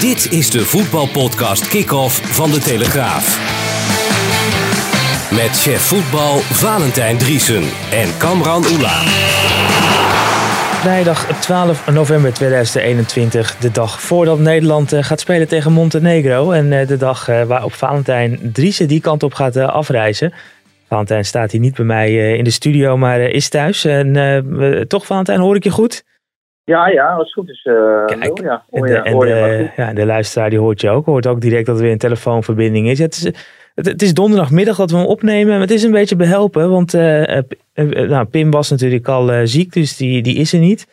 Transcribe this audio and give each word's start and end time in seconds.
Dit 0.00 0.32
is 0.32 0.50
de 0.50 0.60
voetbalpodcast 0.60 1.68
Kick-Off 1.68 2.34
van 2.34 2.50
De 2.50 2.58
Telegraaf. 2.58 3.38
Met 5.30 5.60
chef 5.60 5.80
voetbal 5.80 6.38
Valentijn 6.38 7.18
Driesen 7.18 7.62
en 7.92 8.16
Kamran 8.18 8.64
Oela. 8.64 9.02
Vrijdag 10.80 11.40
12 11.40 11.90
november 11.90 12.32
2021, 12.32 13.56
de 13.56 13.70
dag 13.70 14.00
voordat 14.00 14.38
Nederland 14.38 14.92
eh, 14.92 15.02
gaat 15.02 15.20
spelen 15.20 15.48
tegen 15.48 15.72
Montenegro. 15.72 16.50
En 16.50 16.72
eh, 16.72 16.86
de 16.86 16.96
dag 16.96 17.28
eh, 17.28 17.42
waarop 17.42 17.72
Valentijn 17.72 18.38
Driesen 18.52 18.88
die 18.88 19.00
kant 19.00 19.22
op 19.22 19.34
gaat 19.34 19.56
afreizen. 19.56 20.32
Valentijn 20.88 21.24
staat 21.24 21.50
hier 21.50 21.60
niet 21.60 21.74
bij 21.74 21.84
mij 21.84 22.36
in 22.36 22.44
de 22.44 22.50
studio, 22.50 22.96
maar 22.96 23.20
is 23.20 23.48
thuis. 23.48 23.84
En 23.84 24.86
toch, 24.88 25.06
Valentijn, 25.06 25.40
hoor 25.40 25.56
ik 25.56 25.64
je 25.64 25.70
goed? 25.70 26.04
Ja, 26.70 26.88
ja, 26.88 27.12
als 27.12 27.24
het 27.24 27.32
goed 27.32 27.48
is. 27.48 27.64
Uh, 27.64 28.04
Kijk, 28.06 28.40
ja, 28.42 28.64
en, 28.70 28.82
de, 28.82 28.94
en 28.94 29.18
de, 29.18 29.70
ja, 29.76 29.92
de 29.92 30.06
luisteraar 30.06 30.50
die 30.50 30.58
hoort 30.58 30.80
je 30.80 30.90
ook. 30.90 31.06
Hoort 31.06 31.26
ook 31.26 31.40
direct 31.40 31.66
dat 31.66 31.76
er 31.76 31.82
weer 31.82 31.92
een 31.92 31.98
telefoonverbinding 31.98 32.88
is. 32.88 32.98
Het 32.98 33.14
is, 33.14 33.32
het, 33.74 34.02
is 34.02 34.14
donderdagmiddag 34.14 34.76
dat 34.76 34.90
we 34.90 34.96
hem 34.96 35.06
opnemen. 35.06 35.60
Het 35.60 35.70
is 35.70 35.82
een 35.82 35.90
beetje 35.90 36.16
behelpen, 36.16 36.70
want 36.70 36.94
uh, 36.94 37.38
nou, 37.84 38.24
Pim 38.24 38.50
was 38.50 38.70
natuurlijk 38.70 39.08
al 39.08 39.46
ziek, 39.46 39.72
dus 39.72 39.96
die, 39.96 40.22
die 40.22 40.36
is 40.36 40.52
er 40.52 40.58
niet. 40.58 40.86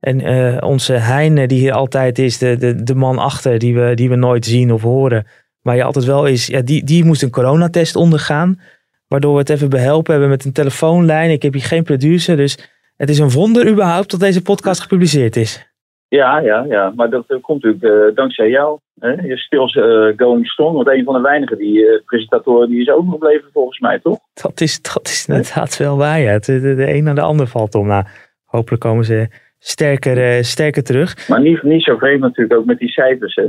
En 0.00 0.62
onze 0.62 0.92
Hein, 0.92 1.48
die 1.48 1.58
hier 1.58 1.72
altijd 1.72 2.18
is, 2.18 2.38
de, 2.38 2.56
de, 2.56 2.82
de 2.82 2.94
man 2.94 3.18
achter, 3.18 3.58
die 3.58 3.74
we, 3.74 3.94
die 3.94 4.08
we 4.08 4.16
nooit 4.16 4.44
zien 4.44 4.72
of 4.72 4.82
horen. 4.82 5.26
Maar 5.62 5.76
je 5.76 5.84
altijd 5.84 6.04
wel 6.04 6.26
is, 6.26 6.46
ja, 6.46 6.60
die, 6.60 6.84
die 6.84 7.04
moest 7.04 7.22
een 7.22 7.30
coronatest 7.30 7.96
ondergaan. 7.96 8.60
Waardoor 9.08 9.32
we 9.32 9.38
het 9.38 9.50
even 9.50 9.68
behelpen 9.70 10.12
hebben 10.12 10.30
met 10.30 10.44
een 10.44 10.52
telefoonlijn. 10.52 11.30
Ik 11.30 11.42
heb 11.42 11.52
hier 11.52 11.62
geen 11.62 11.82
producer, 11.82 12.36
dus 12.36 12.71
het 13.02 13.10
is 13.10 13.18
een 13.18 13.30
wonder 13.30 13.68
überhaupt 13.68 14.10
dat 14.10 14.20
deze 14.20 14.42
podcast 14.42 14.80
gepubliceerd 14.80 15.36
is. 15.36 15.70
Ja, 16.08 16.38
ja, 16.38 16.64
ja. 16.68 16.92
Maar 16.96 17.10
dat, 17.10 17.26
komt 17.40 17.62
natuurlijk 17.62 18.08
uh, 18.08 18.14
dankzij 18.14 18.48
jou. 18.48 18.78
Hè? 19.00 19.10
Je 19.10 19.36
stills 19.36 19.74
uh, 19.74 20.12
going 20.16 20.46
strong. 20.46 20.74
Want 20.74 20.88
een 20.88 21.04
van 21.04 21.14
de 21.14 21.20
weinigen 21.20 21.58
die 21.58 21.78
uh, 21.78 22.00
presentatoren 22.04 22.68
die 22.68 22.80
is 22.80 22.88
ook 22.88 23.04
nog 23.04 23.12
gebleven 23.12 23.50
volgens 23.52 23.78
mij, 23.78 23.98
toch? 23.98 24.18
Dat 24.42 24.60
is, 24.60 24.82
dat 24.82 25.08
is 25.08 25.26
inderdaad 25.28 25.76
wel 25.76 25.96
waar, 25.96 26.20
ja. 26.20 26.38
De, 26.38 26.60
de, 26.60 26.74
de 26.74 26.94
een 26.94 27.04
naar 27.04 27.14
de 27.14 27.20
ander 27.20 27.46
valt 27.46 27.74
om. 27.74 27.86
Nou, 27.86 28.04
hopelijk 28.44 28.82
komen 28.82 29.04
ze 29.04 29.28
sterker, 29.58 30.44
sterker 30.44 30.82
terug. 30.82 31.28
Maar 31.28 31.40
niet, 31.40 31.62
niet 31.62 31.82
zo 31.82 31.96
vreemd 31.96 32.20
natuurlijk 32.20 32.60
ook 32.60 32.66
met 32.66 32.78
die 32.78 32.90
cijfers, 32.90 33.34
hè? 33.34 33.46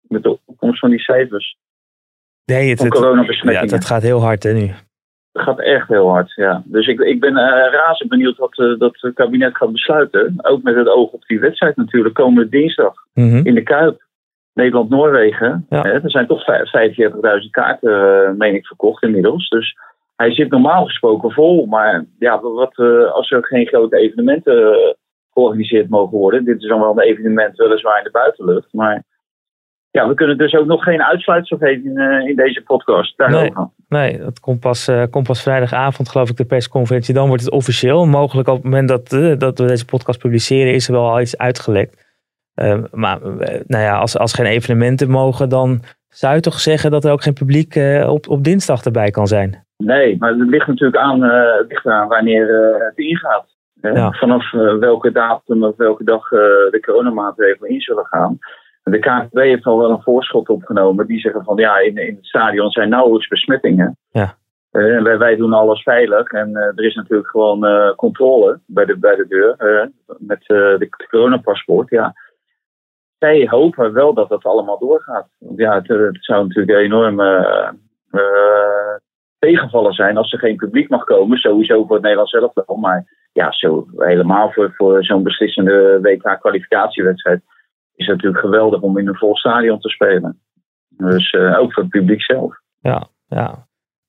Met 0.00 0.22
de 0.22 0.38
opkomst 0.44 0.78
van 0.78 0.90
die 0.90 1.00
cijfers. 1.00 1.56
Nee, 2.44 2.70
het, 2.70 2.82
het, 2.82 3.40
ja, 3.42 3.66
dat 3.66 3.84
gaat 3.84 4.02
heel 4.02 4.20
hard 4.20 4.42
hè, 4.42 4.52
nu. 4.52 4.70
Het 5.34 5.42
gaat 5.42 5.60
echt 5.60 5.88
heel 5.88 6.08
hard, 6.08 6.32
ja. 6.34 6.62
Dus 6.64 6.86
ik, 6.86 7.00
ik 7.00 7.20
ben 7.20 7.32
uh, 7.32 7.72
razend 7.72 8.08
benieuwd 8.08 8.36
wat 8.36 8.58
uh, 8.58 8.78
dat 8.78 9.00
het 9.00 9.14
kabinet 9.14 9.56
gaat 9.56 9.72
besluiten. 9.72 10.34
Ook 10.36 10.62
met 10.62 10.74
het 10.74 10.88
oog 10.88 11.10
op 11.10 11.26
die 11.26 11.40
wedstrijd 11.40 11.76
natuurlijk, 11.76 12.14
komende 12.14 12.48
dinsdag 12.48 12.94
mhm. 13.14 13.46
in 13.46 13.54
de 13.54 13.62
Kuip. 13.62 14.02
Nederland-Noorwegen. 14.52 15.66
Er 15.68 16.10
zijn 16.10 16.26
toch 16.26 16.44
45.000 17.44 17.50
kaarten, 17.50 18.36
meen 18.36 18.54
ik, 18.54 18.66
verkocht 18.66 19.02
inmiddels. 19.02 19.48
Dus 19.48 19.76
hij 20.16 20.34
zit 20.34 20.50
normaal 20.50 20.84
gesproken 20.84 21.30
vol. 21.30 21.66
Maar 21.66 22.04
ja, 22.18 22.40
wat, 22.40 22.76
als 23.12 23.30
er 23.30 23.44
geen 23.44 23.66
grote 23.66 23.96
evenementen 23.96 24.96
georganiseerd 25.32 25.88
mogen 25.88 26.18
worden. 26.18 26.44
Dit 26.44 26.62
is 26.62 26.68
dan 26.68 26.80
wel 26.80 26.90
een 26.90 27.08
evenement 27.08 27.56
weliswaar 27.56 27.98
in 27.98 28.04
de 28.04 28.10
buitenlucht. 28.10 28.72
Maar 28.72 29.04
ja, 29.98 30.08
we 30.08 30.14
kunnen 30.14 30.38
dus 30.38 30.54
ook 30.54 30.66
nog 30.66 30.82
geen 30.82 31.02
uitsluitsel 31.02 31.56
geven 31.56 31.84
in, 31.84 31.98
uh, 31.98 32.28
in 32.28 32.36
deze 32.36 32.62
podcast. 32.62 33.16
Daarover. 33.16 33.70
Nee, 33.88 34.10
nee, 34.10 34.18
dat 34.18 34.40
komt 34.40 34.60
pas, 34.60 34.88
uh, 34.88 35.02
komt 35.10 35.26
pas 35.26 35.42
vrijdagavond, 35.42 36.08
geloof 36.08 36.30
ik, 36.30 36.36
de 36.36 36.44
persconferentie. 36.44 37.14
Dan 37.14 37.28
wordt 37.28 37.42
het 37.42 37.52
officieel. 37.52 38.06
Mogelijk 38.06 38.48
op 38.48 38.54
het 38.54 38.64
moment 38.64 38.88
dat, 38.88 39.12
uh, 39.12 39.38
dat 39.38 39.58
we 39.58 39.66
deze 39.66 39.84
podcast 39.84 40.18
publiceren, 40.18 40.74
is 40.74 40.86
er 40.86 40.94
wel 40.94 41.10
al 41.10 41.20
iets 41.20 41.38
uitgelekt. 41.38 42.22
Ehm, 42.54 42.84
maar 42.92 43.18
nou 43.66 43.82
ja, 43.82 43.98
als, 43.98 44.18
als 44.18 44.34
geen 44.34 44.46
evenementen 44.46 45.10
mogen, 45.10 45.48
dan 45.48 45.80
zou 46.08 46.34
je 46.34 46.40
toch 46.40 46.60
zeggen 46.60 46.90
dat 46.90 47.04
er 47.04 47.12
ook 47.12 47.22
geen 47.22 47.32
publiek 47.32 47.76
op, 48.06 48.28
op 48.28 48.44
dinsdag 48.44 48.84
erbij 48.84 49.10
kan 49.10 49.26
zijn? 49.26 49.66
Nee, 49.76 50.16
maar 50.18 50.30
het 50.30 50.48
ligt 50.48 50.66
natuurlijk 50.66 51.02
aan, 51.02 51.22
het 51.22 51.68
ligt 51.68 51.86
aan 51.86 52.08
wanneer 52.08 52.46
het 52.78 52.98
ingaat. 52.98 53.46
Ja. 53.80 54.12
Vanaf 54.12 54.50
welke 54.80 55.12
datum 55.12 55.64
of 55.64 55.76
welke 55.76 56.04
dag 56.04 56.28
de 56.28 56.78
coronamaatregelen 56.80 57.70
in 57.70 57.80
zullen 57.80 58.06
gaan. 58.06 58.38
De 58.84 58.98
KNVB 58.98 59.36
heeft 59.36 59.64
al 59.64 59.78
wel 59.78 59.90
een 59.90 60.02
voorschot 60.02 60.48
opgenomen. 60.48 61.06
Die 61.06 61.20
zeggen 61.20 61.44
van 61.44 61.56
ja, 61.56 61.78
in, 61.78 61.96
in 61.96 62.14
het 62.14 62.26
stadion 62.26 62.70
zijn 62.70 62.88
nauwelijks 62.88 63.28
besmettingen. 63.28 63.96
Ja. 64.10 64.36
Uh, 64.72 65.02
wij, 65.02 65.18
wij, 65.18 65.36
doen 65.36 65.52
alles 65.52 65.82
veilig. 65.82 66.32
En 66.32 66.50
uh, 66.50 66.62
er 66.62 66.84
is 66.84 66.94
natuurlijk 66.94 67.28
gewoon 67.28 67.66
uh, 67.66 67.94
controle 67.94 68.60
bij 68.66 68.84
de, 68.84 68.96
bij 68.98 69.16
de 69.16 69.26
deur. 69.26 69.56
met 70.18 70.42
de, 70.46 70.76
de 70.78 71.06
coronapaspoort. 71.08 71.90
Ja. 71.90 72.14
Zij 73.18 73.46
hopen 73.50 73.92
wel 73.92 74.14
dat 74.14 74.28
dat 74.28 74.44
allemaal 74.44 74.78
doorgaat. 74.78 75.28
Ja, 75.56 75.74
het, 75.74 75.88
het 75.88 76.24
zou 76.24 76.46
natuurlijk 76.46 76.78
een 76.78 76.84
enorme 76.84 77.74
tegenvallen 79.38 79.92
zijn 79.92 80.16
als 80.16 80.32
er 80.32 80.38
geen 80.38 80.56
publiek 80.56 80.88
mag 80.88 81.04
komen. 81.04 81.38
Sowieso 81.38 81.84
voor 81.84 81.94
het 81.94 82.02
Nederlands 82.02 82.32
zelf 82.32 82.52
wel. 82.54 82.76
Maar 82.76 83.04
ja, 83.32 83.52
zo, 83.52 83.86
helemaal 83.96 84.50
voor, 84.50 84.72
voor 84.76 85.04
zo'n 85.04 85.22
beslissende 85.22 85.98
WK-kwalificatiewedstrijd 86.02 87.42
is 87.94 88.06
het 88.06 88.16
natuurlijk 88.16 88.44
geweldig 88.44 88.80
om 88.80 88.98
in 88.98 89.08
een 89.08 89.16
vol 89.16 89.36
stadion 89.36 89.80
te 89.80 89.88
spelen. 89.88 90.40
Dus 90.88 91.32
uh, 91.32 91.58
ook 91.58 91.72
voor 91.72 91.82
het 91.82 91.92
publiek 91.92 92.22
zelf. 92.22 92.56
Ja, 92.80 93.06
ja. 93.26 93.66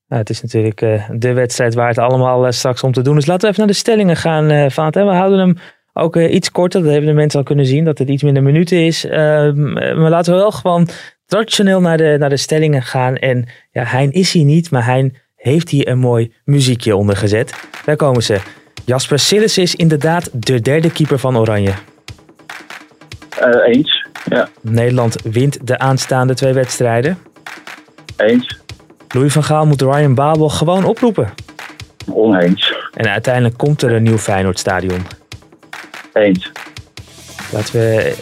Nou, 0.07 0.21
het 0.21 0.29
is 0.29 0.41
natuurlijk 0.41 0.81
uh, 0.81 1.09
de 1.11 1.33
wedstrijd 1.33 1.73
waar 1.73 1.87
het 1.87 1.97
allemaal 1.97 2.45
uh, 2.45 2.51
straks 2.51 2.83
om 2.83 2.91
te 2.91 3.01
doen 3.01 3.17
is. 3.17 3.25
Laten 3.25 3.41
we 3.41 3.47
even 3.47 3.59
naar 3.59 3.73
de 3.73 3.79
stellingen 3.79 4.15
gaan, 4.15 4.51
uh, 4.51 4.69
Van 4.69 4.89
We 4.89 4.99
houden 4.99 5.39
hem 5.39 5.57
ook 5.93 6.15
iets 6.15 6.51
korter. 6.51 6.81
Dat 6.81 6.91
hebben 6.91 7.09
de 7.09 7.15
mensen 7.15 7.39
al 7.39 7.45
kunnen 7.45 7.65
zien, 7.65 7.85
dat 7.85 7.97
het 7.97 8.09
iets 8.09 8.23
minder 8.23 8.43
minuten 8.43 8.85
is. 8.85 9.05
Ehm, 9.05 9.73
maar 9.73 10.09
laten 10.09 10.33
we 10.33 10.39
wel 10.39 10.51
gewoon 10.51 10.87
traditioneel 11.25 11.81
naar 11.81 11.97
de, 11.97 12.15
naar 12.19 12.29
de 12.29 12.37
stellingen 12.37 12.81
gaan. 12.81 13.15
En 13.15 13.45
ja, 13.71 13.83
Hein 13.83 14.11
is 14.11 14.33
hier 14.33 14.45
niet, 14.45 14.71
maar 14.71 14.85
Hein 14.85 15.15
heeft 15.35 15.69
hier 15.69 15.87
een 15.87 15.99
mooi 15.99 16.33
muziekje 16.43 16.95
onder 16.95 17.15
gezet. 17.15 17.69
Daar 17.85 17.95
komen 17.95 18.23
ze. 18.23 18.41
Jasper 18.85 19.19
Sillis 19.19 19.57
is 19.57 19.75
inderdaad 19.75 20.45
de 20.45 20.61
derde 20.61 20.91
keeper 20.91 21.19
van 21.19 21.37
Oranje. 21.37 21.73
Uh, 23.41 23.75
eens, 23.75 24.05
ja. 24.29 24.47
Nederland 24.61 25.21
wint 25.23 25.67
de 25.67 25.79
aanstaande 25.79 26.33
twee 26.33 26.53
wedstrijden. 26.53 27.17
Eens. 28.17 28.59
Louis 29.07 29.33
van 29.33 29.43
Gaal 29.43 29.65
moet 29.65 29.81
Ryan 29.81 30.15
Babel 30.15 30.49
gewoon 30.49 30.85
oproepen. 30.85 31.29
Oneens. 32.11 32.75
En 32.93 33.07
uiteindelijk 33.07 33.57
komt 33.57 33.81
er 33.81 33.91
een 33.91 34.03
nieuw 34.03 34.17
Feyenoordstadion. 34.17 35.01
Eens. 36.13 36.51
Laten 37.53 37.73
we 37.73 38.15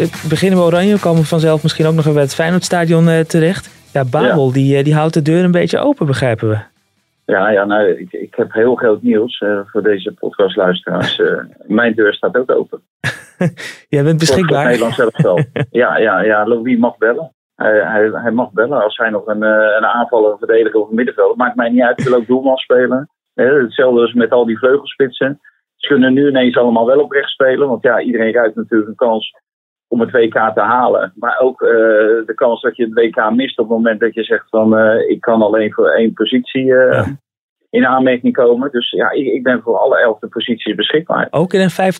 uh, 0.00 0.28
beginnen 0.28 0.58
we 0.58 0.64
Oranje. 0.64 0.94
We 0.94 1.00
komen 1.00 1.24
vanzelf 1.24 1.62
misschien 1.62 1.86
ook 1.86 1.94
nog 1.94 2.00
even 2.00 2.12
bij 2.12 2.22
het 2.22 2.34
Feyenoordstadion 2.34 3.08
uh, 3.08 3.20
terecht. 3.20 3.70
Ja, 3.92 4.04
Babel 4.04 4.52
Die, 4.52 4.82
die 4.82 4.94
houdt 4.94 5.14
de 5.14 5.22
deur 5.22 5.44
een 5.44 5.50
beetje 5.50 5.78
open, 5.78 6.06
begrijpen 6.06 6.48
we. 6.48 6.58
Ja, 7.26 7.50
ja 7.50 7.64
nou, 7.64 7.88
ik, 7.88 8.12
ik 8.12 8.34
heb 8.34 8.52
heel 8.52 8.74
groot 8.74 9.02
nieuws 9.02 9.40
uh, 9.40 9.58
voor 9.66 9.82
deze 9.82 10.12
podcastluisteraars. 10.12 11.22
Mijn 11.66 11.94
deur 11.94 12.14
staat 12.14 12.36
ook 12.36 12.50
open. 12.50 12.80
Jij 13.94 14.02
bent 14.04 14.18
beschikbaar. 14.18 14.64
Nederland 14.64 14.94
zelf 14.94 15.22
wel. 15.28 15.38
ja, 15.70 15.98
ja, 15.98 16.20
ja, 16.20 16.46
Louis 16.46 16.78
mag 16.78 16.98
bellen. 16.98 17.32
Hij, 17.54 17.80
hij, 17.80 18.10
hij, 18.12 18.30
mag 18.30 18.52
bellen 18.52 18.82
als 18.82 18.96
hij 18.96 19.10
nog 19.10 19.26
een, 19.26 19.42
uh, 19.42 19.76
een 19.76 19.86
aanvaller, 19.86 20.32
een 20.32 20.38
verdediger 20.38 20.80
of 20.80 20.88
een 20.88 20.94
middenveld. 20.94 21.36
Maakt 21.36 21.56
mij 21.56 21.68
niet 21.68 21.82
uit, 21.82 22.00
ik 22.00 22.06
wil 22.06 22.16
ook 22.16 22.26
doelman 22.26 22.56
spelen. 22.56 23.08
hetzelfde 23.34 24.00
als 24.00 24.12
met 24.12 24.30
al 24.30 24.44
die 24.44 24.58
vleugelspitsen. 24.58 25.40
Ze 25.76 25.86
kunnen 25.86 26.12
nu 26.12 26.28
ineens 26.28 26.56
allemaal 26.56 26.86
wel 26.86 27.00
op 27.00 27.12
rechts 27.12 27.32
spelen. 27.32 27.68
Want 27.68 27.82
ja, 27.82 28.00
iedereen 28.00 28.32
ruikt 28.32 28.56
natuurlijk 28.56 28.90
een 28.90 28.96
kans 28.96 29.32
om 29.88 30.00
het 30.00 30.10
WK 30.10 30.50
te 30.54 30.60
halen. 30.60 31.12
Maar 31.16 31.38
ook 31.38 31.60
uh, 31.60 31.68
de 32.26 32.32
kans 32.34 32.62
dat 32.62 32.76
je 32.76 32.84
het 32.84 32.92
WK 32.92 33.30
mist 33.30 33.58
op 33.58 33.68
het 33.68 33.76
moment 33.76 34.00
dat 34.00 34.14
je 34.14 34.24
zegt 34.24 34.48
van 34.48 34.78
uh, 34.78 35.10
ik 35.10 35.20
kan 35.20 35.42
alleen 35.42 35.72
voor 35.72 35.88
één 35.88 36.12
positie 36.12 36.64
uh, 36.64 36.92
ja. 36.92 37.04
In 37.74 37.86
aanmerking 37.86 38.32
komen. 38.32 38.70
Dus 38.70 38.90
ja, 38.90 39.10
ik, 39.10 39.26
ik, 39.26 39.42
ben 39.42 39.60
voor 39.62 39.78
alle 39.78 40.00
elfde 40.00 40.26
posities 40.26 40.74
beschikbaar. 40.74 41.28
Ook 41.30 41.52
in 41.52 41.60
een 41.60 41.94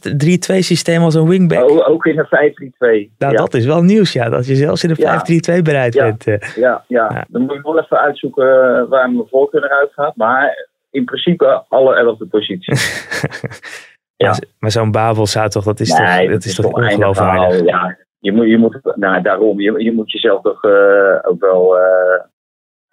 5-3-2 0.55 0.59
systeem 0.59 1.03
als 1.03 1.15
een 1.15 1.29
wingback? 1.29 1.89
Ook 1.89 2.07
in 2.07 2.19
een 2.19 2.53
5-3-2. 2.53 3.13
Nou, 3.19 3.33
ja. 3.33 3.39
dat 3.39 3.55
is 3.55 3.67
wel 3.67 3.83
nieuws 3.83 4.13
ja, 4.13 4.29
dat 4.29 4.47
je 4.47 4.55
zelfs 4.55 4.85
in 4.85 4.91
een 4.91 5.59
5-3-2 5.59 5.63
bereid 5.63 5.95
ja. 5.95 6.05
bent. 6.05 6.55
Ja, 6.55 6.85
ja, 6.89 7.25
dan 7.29 7.43
moet 7.43 7.55
ik 7.55 7.63
wel 7.63 7.79
even 7.79 8.01
uitzoeken 8.01 8.45
waar 8.89 9.11
mijn 9.11 9.29
voorkeur 9.31 9.65
eruit 9.65 9.93
gaat. 9.93 10.17
Maar 10.17 10.69
in 10.91 11.05
principe 11.05 11.65
alle 11.69 11.97
elfde 11.97 12.27
posities. 12.27 12.83
Ja. 14.17 14.35
Maar, 14.59 14.71
zo'n 14.71 14.91
Babel 14.91 15.27
zou 15.27 15.49
toch, 15.49 15.65
dat 15.65 15.81
is 15.81 15.89
toch, 15.89 16.29
dat, 16.29 16.45
is, 16.45 16.55
toch 16.55 16.73
ongeloofwaardig? 16.73 17.65
Ja, 17.65 17.97
je 18.19 18.33
moet, 18.33 18.47
je 18.47 18.59
moet, 18.59 18.81
nou 18.95 19.23
daarom, 19.23 19.61
je, 19.61 19.83
je 19.83 19.93
moet 19.93 20.13
jezelf 20.13 20.43
toch 20.43 20.65
uh, 20.65 21.19
ook 21.23 21.41
wel 21.41 21.77
uh, 21.77 21.83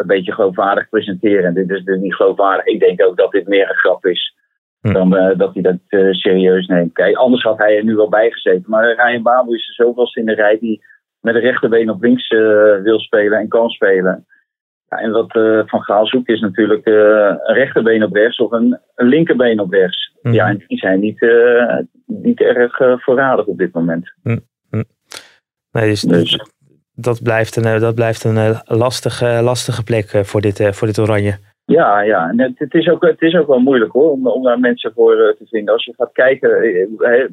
een 0.01 0.07
beetje 0.07 0.33
geloofwaardig 0.33 0.89
presenteren. 0.89 1.53
Dit 1.53 1.69
is 1.69 1.83
dus 1.83 2.00
niet 2.00 2.15
geloofwaardig. 2.15 2.65
Ik 2.65 2.80
denk 2.80 3.06
ook 3.06 3.18
dat 3.18 3.31
dit 3.31 3.48
meer 3.48 3.69
een 3.69 3.75
grap 3.75 4.06
is 4.06 4.36
hm. 4.81 4.94
dan 4.94 5.15
uh, 5.15 5.38
dat 5.38 5.53
hij 5.53 5.62
dat 5.62 5.77
serieus 6.12 6.68
neemt. 6.68 6.94
Kijk, 6.94 7.15
anders 7.15 7.44
had 7.44 7.57
hij 7.57 7.77
er 7.77 7.83
nu 7.83 7.95
wel 7.95 8.09
bij 8.09 8.31
gezeten. 8.31 8.63
Maar 8.68 8.95
Ryan 8.95 9.21
Babel 9.21 9.53
is 9.53 9.68
er 9.68 9.86
zoveel 9.86 10.12
in 10.13 10.25
de 10.25 10.33
rij 10.33 10.57
die 10.59 10.83
met 11.19 11.33
de 11.33 11.39
rechterbeen 11.39 11.89
op 11.89 12.01
links 12.01 12.30
wil 12.83 13.00
spelen 13.00 13.39
en 13.39 13.48
kan 13.48 13.69
spelen. 13.69 14.25
Ja, 14.89 14.98
en 14.98 15.12
wat 15.12 15.31
Van 15.69 15.81
Gaal 15.81 16.07
zoekt 16.07 16.30
is 16.30 16.39
natuurlijk 16.39 16.86
een 16.86 17.56
rechterbeen 17.56 18.03
op 18.03 18.15
rechts 18.15 18.38
of 18.38 18.51
een, 18.51 18.80
een 18.95 19.07
linkerbeen 19.07 19.59
op 19.59 19.71
rechts. 19.71 20.13
Hm. 20.21 20.31
Ja, 20.31 20.48
en 20.48 20.63
die 20.68 20.77
zijn 20.77 21.00
niet, 21.00 21.25
niet 22.06 22.42
erg 22.42 22.77
voorradig 23.03 23.45
op 23.45 23.57
dit 23.57 23.74
moment. 23.74 24.13
Hm. 24.24 24.38
Nee, 25.71 25.89
dus, 25.89 26.01
dus, 26.01 26.39
dat 27.03 27.24
blijft 27.24 27.56
een, 27.56 27.80
dat 27.80 27.95
blijft 27.95 28.24
een 28.24 28.38
eh, 28.38 28.59
lastige, 28.65 29.39
lastige 29.44 29.83
plek 29.83 30.12
eh, 30.12 30.24
voor 30.24 30.42
dit, 30.42 30.59
eh, 30.59 30.71
voor 30.71 30.88
dit 30.88 31.00
oranje. 31.00 31.38
Ja, 31.65 32.01
ja. 32.01 32.30
En 32.30 32.42
het, 32.42 32.59
het, 32.59 32.74
is 32.74 32.89
ook, 32.89 33.01
het 33.03 33.21
is 33.21 33.36
ook 33.36 33.48
wel 33.48 33.59
moeilijk 33.59 33.92
hoor, 33.92 34.12
om, 34.12 34.27
om 34.27 34.44
daar 34.44 34.59
mensen 34.59 34.92
voor 34.95 35.36
te 35.38 35.45
vinden. 35.50 35.74
Als 35.74 35.86
je 35.86 35.94
gaat 35.98 36.12
kijken, 36.12 36.50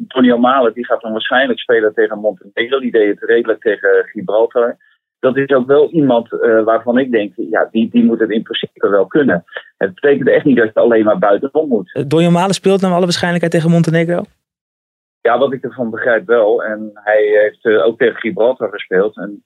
Tony 0.08 0.30
O'Malley 0.30 0.72
die 0.72 0.86
gaat 0.86 1.00
dan 1.00 1.12
waarschijnlijk 1.12 1.58
spelen 1.58 1.94
tegen 1.94 2.18
Montenegro. 2.18 2.78
Die 2.78 2.90
deed 2.90 3.08
het 3.08 3.30
redelijk 3.30 3.60
tegen 3.60 4.04
Gibraltar. 4.04 4.76
Dat 5.20 5.36
is 5.36 5.48
ook 5.48 5.66
wel 5.66 5.90
iemand 5.90 6.28
waarvan 6.64 6.98
ik 6.98 7.10
denk, 7.10 7.32
ja, 7.36 7.68
die, 7.70 7.90
die 7.90 8.04
moet 8.04 8.20
het 8.20 8.30
in 8.30 8.42
principe 8.42 8.88
wel 8.88 9.06
kunnen. 9.06 9.44
Het 9.76 9.94
betekent 9.94 10.28
echt 10.28 10.44
niet 10.44 10.56
dat 10.56 10.70
je 10.74 10.80
alleen 10.80 11.04
maar 11.04 11.18
buitenom 11.18 11.68
moet. 11.68 12.04
Tony 12.08 12.26
O'Malley 12.26 12.52
speelt 12.52 12.80
naar 12.80 12.92
alle 12.92 13.04
waarschijnlijkheid 13.04 13.52
tegen 13.52 13.70
Montenegro? 13.70 14.22
Ja, 15.20 15.38
wat 15.38 15.52
ik 15.52 15.64
ervan 15.64 15.90
begrijp 15.90 16.26
wel. 16.26 16.64
En 16.64 16.90
hij 16.94 17.22
heeft 17.22 17.64
uh, 17.64 17.86
ook 17.86 17.98
tegen 17.98 18.16
Gibraltar 18.16 18.70
gespeeld. 18.70 19.16
En 19.16 19.44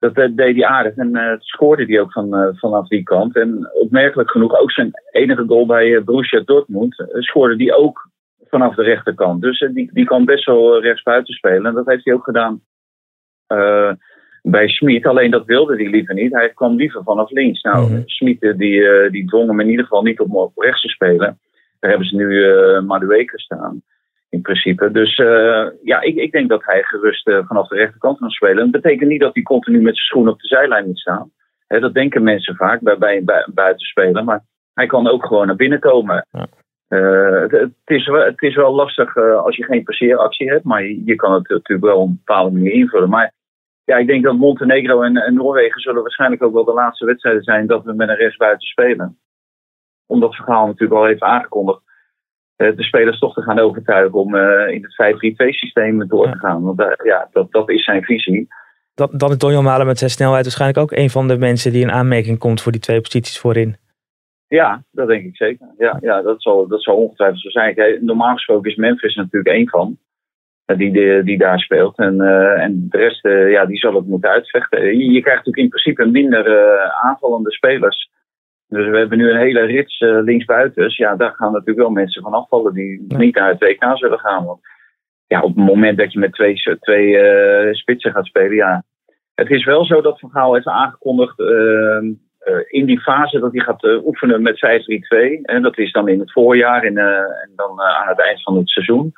dat 0.00 0.18
uh, 0.18 0.26
deed 0.30 0.54
hij 0.56 0.64
aardig. 0.64 0.94
En 0.94 1.16
uh, 1.16 1.32
scoorde 1.38 1.84
hij 1.84 2.00
ook 2.00 2.12
van, 2.12 2.56
vanaf 2.58 2.88
die 2.88 3.02
kant. 3.02 3.36
En 3.36 3.70
opmerkelijk 3.72 4.30
genoeg 4.30 4.60
ook 4.60 4.72
zijn 4.72 4.90
enige 5.10 5.44
goal 5.46 5.66
bij 5.66 6.04
Borussia 6.04 6.42
Dortmund. 6.44 7.04
scoorde 7.12 7.64
hij 7.64 7.74
ook 7.74 8.08
vanaf 8.48 8.74
de 8.74 8.82
rechterkant. 8.82 9.42
Dus 9.42 9.58
die, 9.74 9.90
die 9.92 10.04
kan 10.04 10.24
best 10.24 10.44
wel 10.44 10.80
rechtsbuiten 10.80 11.34
spelen. 11.34 11.66
En 11.66 11.74
dat 11.74 11.86
heeft 11.86 12.04
hij 12.04 12.14
ook 12.14 12.24
gedaan 12.24 12.60
bij 14.42 14.68
Smit. 14.68 15.06
Alleen 15.06 15.30
dat 15.30 15.46
wilde 15.46 15.76
hij 15.76 15.88
liever 15.88 16.14
niet. 16.14 16.32
Hij 16.32 16.50
kwam 16.54 16.76
liever 16.76 17.02
vanaf 17.02 17.30
links. 17.30 17.62
Nou, 17.62 17.90
mm 17.90 18.02
Smit 18.06 18.40
die, 18.40 19.10
die 19.10 19.26
dwong 19.26 19.48
hem 19.48 19.60
in 19.60 19.68
ieder 19.68 19.84
geval 19.84 20.02
niet 20.02 20.20
om 20.20 20.36
op 20.36 20.52
rechts 20.56 20.82
te 20.82 20.88
spelen. 20.88 21.38
Daar 21.80 21.90
hebben 21.90 22.08
ze 22.08 22.16
nu 22.16 22.26
uh, 22.26 22.80
Madueke 22.80 23.38
staan 23.38 23.82
in 24.30 24.40
principe. 24.40 24.90
Dus 24.90 25.18
uh, 25.18 25.66
ja, 25.82 26.00
ik, 26.00 26.16
ik 26.16 26.32
denk 26.32 26.48
dat 26.48 26.64
hij 26.64 26.82
gerust 26.82 27.28
uh, 27.28 27.46
vanaf 27.46 27.68
de 27.68 27.76
rechterkant 27.76 28.18
kan 28.18 28.30
spelen. 28.30 28.56
Dat 28.56 28.82
betekent 28.82 29.10
niet 29.10 29.20
dat 29.20 29.34
hij 29.34 29.42
continu 29.42 29.76
met 29.76 29.94
zijn 29.94 30.06
schoenen 30.06 30.32
op 30.32 30.40
de 30.40 30.46
zijlijn 30.46 30.86
moet 30.86 30.98
staan. 30.98 31.30
dat 31.66 31.94
denken 31.94 32.22
mensen 32.22 32.56
vaak 32.56 32.80
bij, 32.80 32.98
bij 32.98 33.42
een 33.46 33.54
buitenspeler. 33.54 34.24
Maar 34.24 34.44
hij 34.74 34.86
kan 34.86 35.08
ook 35.08 35.26
gewoon 35.26 35.46
naar 35.46 35.56
binnen 35.56 35.80
komen. 35.80 36.26
Ja. 36.30 36.46
Uh, 36.88 37.40
het, 37.40 37.50
het, 37.50 37.72
is 37.84 38.06
wel, 38.06 38.24
het 38.24 38.42
is 38.42 38.54
wel 38.54 38.74
lastig 38.74 39.16
als 39.16 39.56
je 39.56 39.64
geen 39.64 39.82
passeeractie 39.82 40.48
hebt. 40.48 40.64
Maar 40.64 40.82
je, 40.82 41.04
je, 41.04 41.14
kan 41.14 41.32
het 41.32 41.48
natuurlijk 41.48 41.86
wel 41.86 42.00
op 42.00 42.08
een 42.08 42.22
bepaalde 42.24 42.50
manier 42.50 42.72
invullen. 42.72 43.08
Maar 43.08 43.32
ja, 43.84 43.96
ik 43.96 44.06
denk 44.06 44.24
dat 44.24 44.36
Montenegro 44.36 45.02
en, 45.02 45.16
en 45.16 45.34
Noorwegen 45.34 45.80
zullen 45.80 46.02
waarschijnlijk 46.02 46.42
ook 46.42 46.52
wel 46.52 46.64
de 46.64 46.72
laatste 46.72 47.04
wedstrijden 47.04 47.42
zijn 47.42 47.66
dat 47.66 47.84
we 47.84 47.92
met 47.92 48.08
een 48.08 48.16
rechtsbuiten 48.16 48.68
spelen. 48.68 49.18
Omdat 50.06 50.34
verhaal 50.34 50.66
natuurlijk 50.66 51.00
al 51.00 51.08
even 51.08 51.26
aangekondigd 51.26 51.82
eh, 51.82 51.89
de 52.60 52.82
spelers 52.82 53.18
toch 53.18 53.34
te 53.34 53.42
gaan 53.42 53.58
overtuigen 53.58 54.18
om 54.18 54.34
eh, 54.34 54.74
in 54.74 54.82
het 54.82 55.46
5-3-2 55.46 55.48
systeem 55.48 56.08
door 56.08 56.30
te 56.30 56.38
gaan. 56.38 56.62
Want 56.62 56.80
uh, 56.80 56.86
ja, 57.04 57.28
dat, 57.32 57.52
dat 57.52 57.70
is 57.70 57.84
zijn 57.84 58.02
visie. 58.04 58.48
Dat, 58.94 59.10
dan 59.12 59.30
is 59.30 59.38
Donjon 59.38 59.64
Malen 59.64 59.86
met 59.86 59.98
zijn 59.98 60.10
snelheid 60.10 60.42
waarschijnlijk 60.42 60.80
ook 60.80 60.98
een 60.98 61.10
van 61.10 61.28
de 61.28 61.38
mensen 61.38 61.72
die 61.72 61.82
in 61.82 61.90
aanmerking 61.90 62.38
komt 62.38 62.62
voor 62.62 62.72
die 62.72 62.80
twee 62.80 63.00
posities 63.00 63.38
voorin. 63.38 63.76
Ja, 64.48 64.82
dat 64.90 65.08
denk 65.08 65.24
ik 65.24 65.36
zeker. 65.36 65.66
Ja, 65.78 65.98
ja 66.00 66.22
dat, 66.22 66.42
zal, 66.42 66.68
dat 66.68 66.82
zal 66.82 66.96
ongetwijfeld 66.96 67.40
zo 67.40 67.48
zijn. 67.48 67.98
normaal 68.00 68.34
gesproken 68.34 68.70
is 68.70 68.76
Memphis 68.76 69.14
natuurlijk 69.14 69.56
één 69.56 69.68
van. 69.68 69.98
Die, 70.76 70.92
die, 70.92 71.22
die 71.22 71.38
daar 71.38 71.58
speelt. 71.58 71.98
En, 71.98 72.20
en 72.60 72.86
de 72.90 72.98
rest, 72.98 73.22
ja, 73.26 73.66
die 73.66 73.78
zal 73.78 73.94
het 73.94 74.06
moeten 74.06 74.30
uitvechten. 74.30 74.84
Je, 74.84 75.10
je 75.10 75.20
krijgt 75.20 75.46
natuurlijk 75.46 75.56
in 75.56 75.68
principe 75.68 76.06
minder 76.06 76.80
aanvallende 76.90 77.52
spelers 77.52 78.10
dus 78.70 78.88
we 78.88 78.96
hebben 78.98 79.18
nu 79.18 79.30
een 79.30 79.40
hele 79.40 79.60
rits 79.60 80.00
uh, 80.00 80.22
linksbuiten. 80.22 80.82
Dus 80.82 80.96
ja, 80.96 81.16
daar 81.16 81.32
gaan 81.32 81.52
natuurlijk 81.52 81.78
wel 81.78 81.90
mensen 81.90 82.22
van 82.22 82.32
afvallen 82.32 82.74
die 82.74 83.04
niet 83.08 83.34
naar 83.34 83.48
het 83.48 83.60
WK 83.60 83.98
zullen 83.98 84.18
gaan. 84.18 84.44
Want 84.44 84.60
ja, 85.26 85.40
op 85.40 85.56
het 85.56 85.64
moment 85.64 85.98
dat 85.98 86.12
je 86.12 86.18
met 86.18 86.32
twee, 86.32 86.78
twee 86.80 87.06
uh, 87.08 87.72
spitsen 87.74 88.12
gaat 88.12 88.26
spelen, 88.26 88.54
ja. 88.54 88.82
Het 89.34 89.50
is 89.50 89.64
wel 89.64 89.84
zo 89.84 90.00
dat 90.00 90.18
Van 90.18 90.30
Gaal 90.30 90.54
heeft 90.54 90.66
aangekondigd 90.66 91.38
uh, 91.38 92.02
in 92.68 92.86
die 92.86 93.00
fase 93.00 93.38
dat 93.38 93.52
hij 93.52 93.64
gaat 93.64 93.84
oefenen 94.04 94.42
met 94.42 94.56
5-3-2. 94.56 95.40
En 95.42 95.62
dat 95.62 95.78
is 95.78 95.92
dan 95.92 96.08
in 96.08 96.20
het 96.20 96.32
voorjaar 96.32 96.82
en, 96.82 96.98
en 96.98 97.52
dan 97.56 97.80
aan 97.80 98.08
het 98.08 98.20
eind 98.20 98.42
van 98.42 98.56
het 98.56 98.68
seizoen 98.68 99.12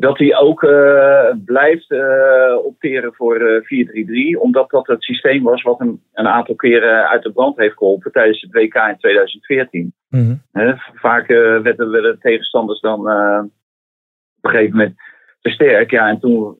dat 0.00 0.18
hij 0.18 0.36
ook 0.36 0.62
uh, 0.62 1.32
blijft 1.44 1.90
uh, 1.90 2.56
opteren 2.64 3.14
voor 3.14 3.40
uh, 3.40 4.36
4-3-3. 4.36 4.40
Omdat 4.40 4.70
dat 4.70 4.86
het 4.86 5.02
systeem 5.02 5.42
was 5.42 5.62
wat 5.62 5.78
hem 5.78 6.02
een 6.12 6.28
aantal 6.28 6.54
keren 6.54 7.08
uit 7.08 7.22
de 7.22 7.32
brand 7.32 7.56
heeft 7.56 7.76
geholpen 7.76 8.12
tijdens 8.12 8.40
het 8.40 8.52
WK 8.52 8.74
in 8.74 8.96
2014. 8.98 9.92
Mm 10.08 10.40
-hmm. 10.52 10.78
vaak 10.94 11.26
werden, 11.26 11.90
werden 11.90 12.18
tegenstanders 12.20 12.80
dan 12.80 13.00
op 13.00 14.44
een 14.44 14.50
gegeven 14.50 14.76
moment 14.76 14.96
te 15.40 15.50
sterk. 15.50 15.90
Ja, 15.90 16.08
en 16.08 16.20
toen 16.20 16.58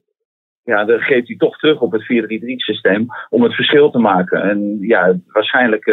ja, 0.63 0.85
dan 0.85 0.99
geeft 0.99 1.27
hij 1.27 1.37
toch 1.37 1.57
terug 1.57 1.81
op 1.81 1.91
het 1.91 2.03
4-3-3 2.03 2.05
systeem 2.55 3.05
om 3.29 3.43
het 3.43 3.55
verschil 3.55 3.91
te 3.91 3.99
maken. 3.99 4.41
En 4.41 4.77
ja, 4.79 5.15
waarschijnlijk 5.27 5.85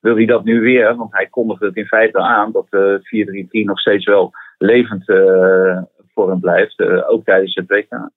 wil 0.00 0.16
hij 0.16 0.26
dat 0.26 0.44
nu 0.44 0.60
weer, 0.60 0.96
want 0.96 1.12
hij 1.12 1.26
kondigde 1.26 1.66
het 1.66 1.76
in 1.76 1.86
feite 1.86 2.18
aan 2.18 2.52
dat 2.52 2.66
4-3-3 2.66 3.00
nog 3.50 3.80
steeds 3.80 4.04
wel 4.04 4.30
levend 4.58 5.04
voor 6.14 6.30
hem 6.30 6.40
blijft, 6.40 6.78
eh, 6.78 7.10
ook 7.10 7.24
tijdens 7.24 7.54
het 7.54 7.68
WK. 7.68 8.10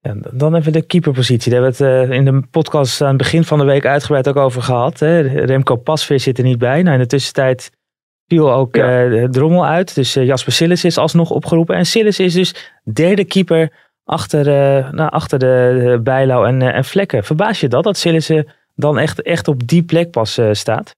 Ja, 0.00 0.14
dan 0.32 0.54
even 0.54 0.72
de 0.72 0.86
keeperpositie. 0.86 1.52
Daar 1.52 1.62
hebben 1.62 1.78
we 1.78 1.84
het 1.84 2.10
eh, 2.10 2.16
in 2.16 2.24
de 2.24 2.42
podcast 2.50 3.00
aan 3.00 3.08
het 3.08 3.16
begin 3.16 3.44
van 3.44 3.58
de 3.58 3.64
week 3.64 3.86
uitgebreid 3.86 4.28
ook 4.28 4.36
over 4.36 4.62
gehad. 4.62 4.98
Hè. 4.98 5.20
Remco 5.20 5.76
Pasveer 5.76 6.20
zit 6.20 6.38
er 6.38 6.44
niet 6.44 6.58
bij. 6.58 6.82
Nou, 6.82 6.94
in 6.94 7.02
de 7.02 7.06
tussentijd 7.06 7.70
viel 8.26 8.52
ook 8.52 8.76
ja. 8.76 9.04
uh, 9.04 9.24
Drommel 9.24 9.66
uit. 9.66 9.94
Dus 9.94 10.14
Jasper 10.14 10.52
Sillis 10.52 10.84
is 10.84 10.98
alsnog 10.98 11.30
opgeroepen. 11.30 11.76
En 11.76 11.86
Sillis 11.86 12.18
is 12.18 12.34
dus 12.34 12.72
derde 12.92 13.24
keeper 13.24 13.72
achter, 14.04 14.44
nou, 14.94 15.10
achter 15.10 15.38
de, 15.38 16.00
Bijlau 16.02 16.46
en, 16.46 16.62
en 16.62 16.84
Vlekken. 16.84 17.24
Verbaas 17.24 17.60
je 17.60 17.68
dat, 17.68 17.84
dat 17.84 17.96
Sillis 17.96 18.30
dan 18.74 18.98
echt, 18.98 19.22
echt 19.22 19.48
op 19.48 19.66
die 19.66 19.82
plek 19.82 20.10
pas 20.10 20.40
staat? 20.50 20.94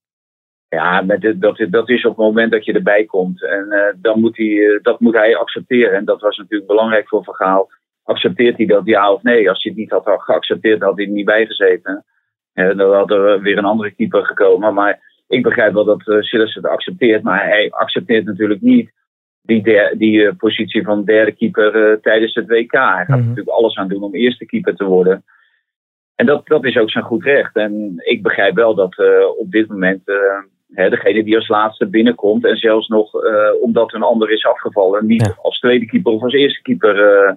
Ja, 0.69 1.03
dat, 1.03 1.67
dat 1.71 1.89
is 1.89 2.05
op 2.05 2.17
het 2.17 2.27
moment 2.27 2.53
dat 2.53 2.65
je 2.65 2.73
erbij 2.73 3.05
komt. 3.05 3.45
En 3.45 3.67
uh, 3.69 3.81
dan 4.03 4.21
moet 4.21 4.37
hij, 4.37 4.47
uh, 4.47 4.83
dat 4.83 5.01
moet 5.01 5.15
hij 5.15 5.37
accepteren. 5.37 5.97
En 5.97 6.05
dat 6.05 6.21
was 6.21 6.37
natuurlijk 6.37 6.69
belangrijk 6.69 7.09
voor 7.09 7.25
Vergaal. 7.25 7.71
Accepteert 8.05 8.57
hij 8.57 8.67
dat 8.67 8.87
ja 8.87 9.13
of 9.13 9.23
nee? 9.23 9.49
Als 9.49 9.63
hij 9.63 9.73
het 9.73 9.81
niet 9.81 9.91
had 9.91 10.23
geaccepteerd, 10.23 10.83
had 10.83 10.97
hij 10.97 11.07
er 11.07 11.13
niet 11.13 11.25
bij 11.25 11.47
gezeten. 11.47 12.05
Uh, 12.55 12.77
dan 12.77 12.95
had 12.95 13.11
er 13.11 13.41
weer 13.41 13.59
een 13.59 13.65
andere 13.65 13.91
keeper 13.91 14.25
gekomen. 14.25 14.75
Maar 14.75 15.01
ik 15.29 15.43
begrijp 15.43 15.73
wel 15.73 15.85
dat 15.85 16.07
uh, 16.07 16.21
Silas 16.21 16.55
het 16.55 16.67
accepteert. 16.67 17.23
Maar 17.23 17.45
hij 17.45 17.71
accepteert 17.71 18.25
natuurlijk 18.25 18.61
niet 18.61 18.91
die, 19.43 19.63
der, 19.63 19.99
die 19.99 20.35
positie 20.35 20.83
van 20.83 21.05
derde 21.05 21.33
keeper 21.33 22.01
tijdens 22.01 22.35
het 22.35 22.47
WK. 22.47 22.73
Hij 22.73 23.05
gaat 23.05 23.09
mm 23.09 23.17
natuurlijk 23.17 23.57
alles 23.57 23.77
aan 23.77 23.89
doen 23.89 24.03
om 24.03 24.15
eerste 24.15 24.47
keeper 24.47 24.77
te 24.77 24.85
worden. 24.85 25.25
En 26.15 26.27
dat, 26.27 26.47
dat 26.47 26.65
is 26.65 26.77
ook 26.77 26.91
zijn 26.91 27.05
goed 27.05 27.25
recht. 27.25 27.57
En 27.57 27.95
ik 27.97 28.23
begrijp 28.23 28.55
wel 28.55 28.75
dat 28.75 28.97
op 29.39 29.51
dit 29.51 29.69
moment 29.69 30.03
degene 30.69 31.25
die 31.25 31.37
als 31.37 31.49
laatste 31.49 31.87
binnenkomt 31.87 32.45
en 32.45 32.57
zelfs 32.57 32.89
nog 32.89 33.15
uh, 33.15 33.63
omdat 33.63 33.95
een 33.95 34.03
ander 34.03 34.31
is 34.31 34.45
afgevallen, 34.45 35.07
niet 35.07 35.35
als 35.43 35.59
tweede 35.59 35.87
keeper 35.87 36.13
of 36.13 36.23
als 36.23 36.33
eerste 36.33 36.63
keeper 36.63 36.97
uh, 36.97 37.33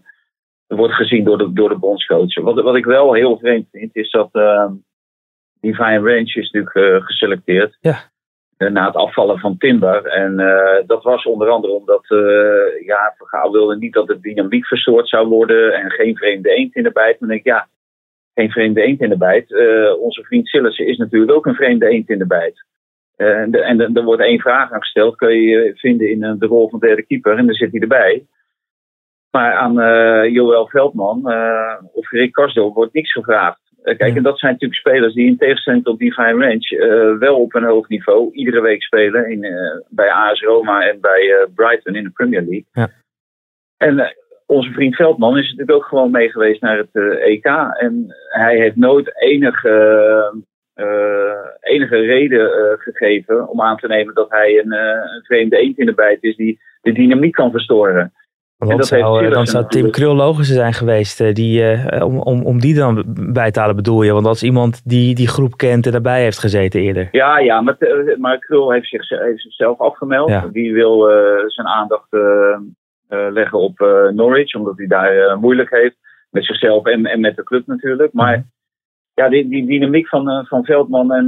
wordt 0.68 0.94
gezien 0.94 1.24
door 1.24 1.38
de, 1.38 1.54
door 1.54 1.70
de 1.70 1.78
bondscoach. 1.78 2.36
Wat, 2.36 2.62
wat 2.62 2.76
ik 2.76 2.86
wel 2.86 3.14
heel 3.14 3.38
vreemd 3.38 3.68
vind, 3.72 3.96
is 3.96 4.12
dat 4.12 4.30
uh, 4.34 4.72
Divine 5.62 6.00
Range 6.00 6.34
is 6.34 6.52
natuurlijk 6.52 7.06
geselecteerd. 7.06 7.78
Ja. 7.80 8.10
Na 8.58 8.86
het 8.86 8.96
afvallen 8.96 9.40
van 9.40 9.58
Timber. 9.58 10.06
En 10.06 10.36
dat 10.86 11.04
was 11.04 11.26
onder 11.26 11.50
andere 11.50 11.74
omdat 11.74 12.06
ja, 12.86 13.14
Vergaal 13.18 13.52
wilde 13.52 13.78
niet 13.78 13.94
dat 13.94 14.08
de 14.08 14.20
dynamiek 14.20 14.66
verstoord 14.66 15.10
zou 15.10 15.28
worden 15.28 15.74
en 15.74 15.92
geen 15.92 16.16
vreemde 16.16 16.50
eend 16.50 16.76
in 16.76 16.84
de 16.84 16.92
bijt. 16.92 17.20
Maar 17.20 17.30
denk 17.30 17.42
ik, 17.42 17.48
ja, 17.48 17.68
geen 18.34 18.52
vreemde 18.52 18.82
eend 18.82 19.02
in 19.02 19.10
de 19.10 19.18
bijt. 19.18 19.52
onze 20.00 20.24
vriend 20.24 20.48
Sillissen 20.48 20.88
is 20.88 20.98
natuurlijk 20.98 21.32
ook 21.32 21.46
een 21.46 21.56
vreemde 21.56 21.88
eend 21.88 22.10
in 22.10 22.18
de 22.18 22.28
bijt. 22.28 22.64
Eh, 23.22 23.70
en, 23.70 23.96
er 23.96 24.04
wordt 24.04 24.22
één 24.22 24.40
vraag 24.40 24.72
aan 24.72 24.80
gesteld. 24.80 25.16
Kun 25.16 25.30
je 25.30 25.42
je 25.42 25.72
vinden 25.76 26.10
in 26.10 26.24
eh, 26.24 26.34
de 26.38 26.46
rol 26.46 26.70
van 26.70 26.80
derde 26.80 27.06
keeper? 27.06 27.38
En 27.38 27.46
dan 27.46 27.56
zit 27.56 27.72
hij 27.72 27.82
erbij. 27.82 28.26
Maar 29.32 29.54
aan 29.54 29.80
uh, 29.80 30.34
Joël 30.34 30.68
Veldman 30.68 31.22
uh, 31.26 31.76
of 31.94 32.10
Rick 32.10 32.32
Karsdorp 32.32 32.74
wordt 32.74 32.94
niks 32.94 33.12
gevraagd. 33.12 33.60
kijk, 33.84 34.16
en 34.16 34.24
dat 34.24 34.40
zijn 34.40 34.52
natuurlijk 34.52 34.80
spelers 34.80 35.14
die 35.14 35.26
in 35.26 35.38
tegenstelling 35.38 35.84
tot 35.84 36.00
Divine 36.00 36.46
Range 36.46 37.18
wel 37.20 37.42
op 37.42 37.56
een 37.56 37.64
hoog 37.64 37.90
niveau 37.90 38.34
iedere 38.34 38.62
week 38.62 38.84
spelen 38.84 39.30
in, 39.30 39.46
bij 39.90 40.12
AS 40.12 40.42
Roma 40.42 40.82
en 40.82 41.00
bij 41.02 41.48
Brighton 41.56 41.96
in 41.96 42.04
de 42.04 42.10
Premier 42.10 42.42
League. 42.42 42.66
Ja. 42.72 42.90
En 43.78 44.16
onze 44.46 44.72
vriend 44.72 44.96
Veldman 44.96 45.38
is 45.38 45.50
natuurlijk 45.50 45.78
ook 45.78 45.86
gewoon 45.86 46.12
mee 46.12 46.32
geweest 46.32 46.62
naar 46.62 46.78
het 46.78 47.20
EK. 47.20 47.46
En 47.78 48.16
hij 48.30 48.58
heeft 48.58 48.76
nooit 48.76 49.22
enige 49.22 50.44
enige 51.62 51.98
reden 51.98 52.50
gegeven 52.80 53.48
om 53.48 53.62
aan 53.62 53.78
te 53.78 53.88
nemen 53.88 54.14
dat 54.14 54.30
hij 54.30 54.60
een, 54.64 54.72
een 54.72 55.24
vreemde 55.24 55.58
eend 55.58 55.78
in 55.78 55.86
de 55.86 55.94
bijt 55.94 56.24
is 56.24 56.36
die 56.36 56.60
de 56.82 56.92
dynamiek 56.92 57.34
kan 57.34 57.52
verstoren. 57.52 58.14
Want 58.68 58.86
zou, 58.86 59.30
dan 59.30 59.48
zou 59.48 59.68
Tim 59.68 59.92
Krul 59.92 60.16
logischer 60.16 60.56
zijn 60.56 60.74
geweest 60.74 61.36
die, 61.36 61.62
uh, 61.62 62.06
om, 62.06 62.20
om, 62.20 62.46
om 62.46 62.60
die 62.60 62.76
dan 62.76 63.04
bij 63.34 63.52
te 63.52 63.60
halen 63.60 63.76
bedoel 63.76 64.02
je? 64.02 64.12
Want 64.12 64.26
dat 64.26 64.36
is 64.36 64.44
iemand 64.44 64.82
die 64.90 65.16
die 65.16 65.28
groep 65.28 65.58
kent 65.58 65.86
en 65.86 65.92
daarbij 65.92 66.22
heeft 66.22 66.40
gezeten 66.40 66.82
eerder. 66.82 67.08
Ja, 67.12 67.40
ja 67.40 67.62
maar, 67.62 67.78
maar 68.18 68.40
Krul 68.40 68.72
heeft, 68.72 68.88
zich, 68.88 69.10
heeft 69.10 69.42
zichzelf 69.42 69.80
afgemeld. 69.80 70.30
Ja. 70.30 70.48
Die 70.52 70.74
wil 70.74 71.10
zijn 71.48 71.68
aandacht 71.68 72.08
leggen 73.08 73.60
op 73.60 73.80
Norwich, 74.14 74.56
omdat 74.56 74.78
hij 74.78 74.88
daar 74.88 75.40
moeilijk 75.40 75.70
heeft. 75.70 75.96
Met 76.30 76.46
zichzelf 76.46 76.86
en, 76.86 77.06
en 77.06 77.20
met 77.20 77.36
de 77.36 77.44
club 77.44 77.68
natuurlijk. 77.68 78.14
Maar 78.14 78.38
mhm. 78.38 78.48
Ja, 79.14 79.30
die, 79.30 79.50
die 79.50 79.66
dynamiek 79.66 80.08
van, 80.08 80.46
van 80.48 80.66
Veldman 80.66 81.14
en 81.14 81.26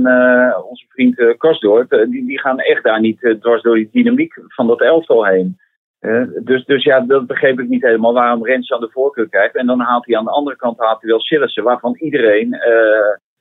onze 0.69 0.85
vriend 0.89 1.19
uh, 1.19 2.09
die, 2.11 2.25
die 2.25 2.39
gaan 2.39 2.59
echt 2.59 2.83
daar 2.83 2.99
niet 2.99 3.35
dwars 3.39 3.61
door 3.61 3.75
die 3.75 3.89
dynamiek 3.91 4.33
van 4.47 4.67
dat 4.67 4.81
elftal 4.81 5.25
heen 5.25 5.57
dus, 6.43 6.65
dus 6.65 6.83
ja, 6.83 6.99
dat 6.99 7.27
begreep 7.27 7.59
ik 7.59 7.67
niet 7.67 7.81
helemaal 7.81 8.13
waarom 8.13 8.45
Rens 8.45 8.71
aan 8.71 8.79
de 8.79 8.89
voorkeur 8.91 9.29
krijgt. 9.29 9.55
En 9.55 9.65
dan 9.65 9.79
haalt 9.79 10.05
hij 10.05 10.17
aan 10.17 10.23
de 10.23 10.31
andere 10.31 10.55
kant 10.55 10.79
haalt 10.79 11.01
hij 11.01 11.09
wel 11.09 11.19
Sillissen, 11.19 11.63
waarvan 11.63 11.95
iedereen 11.99 12.55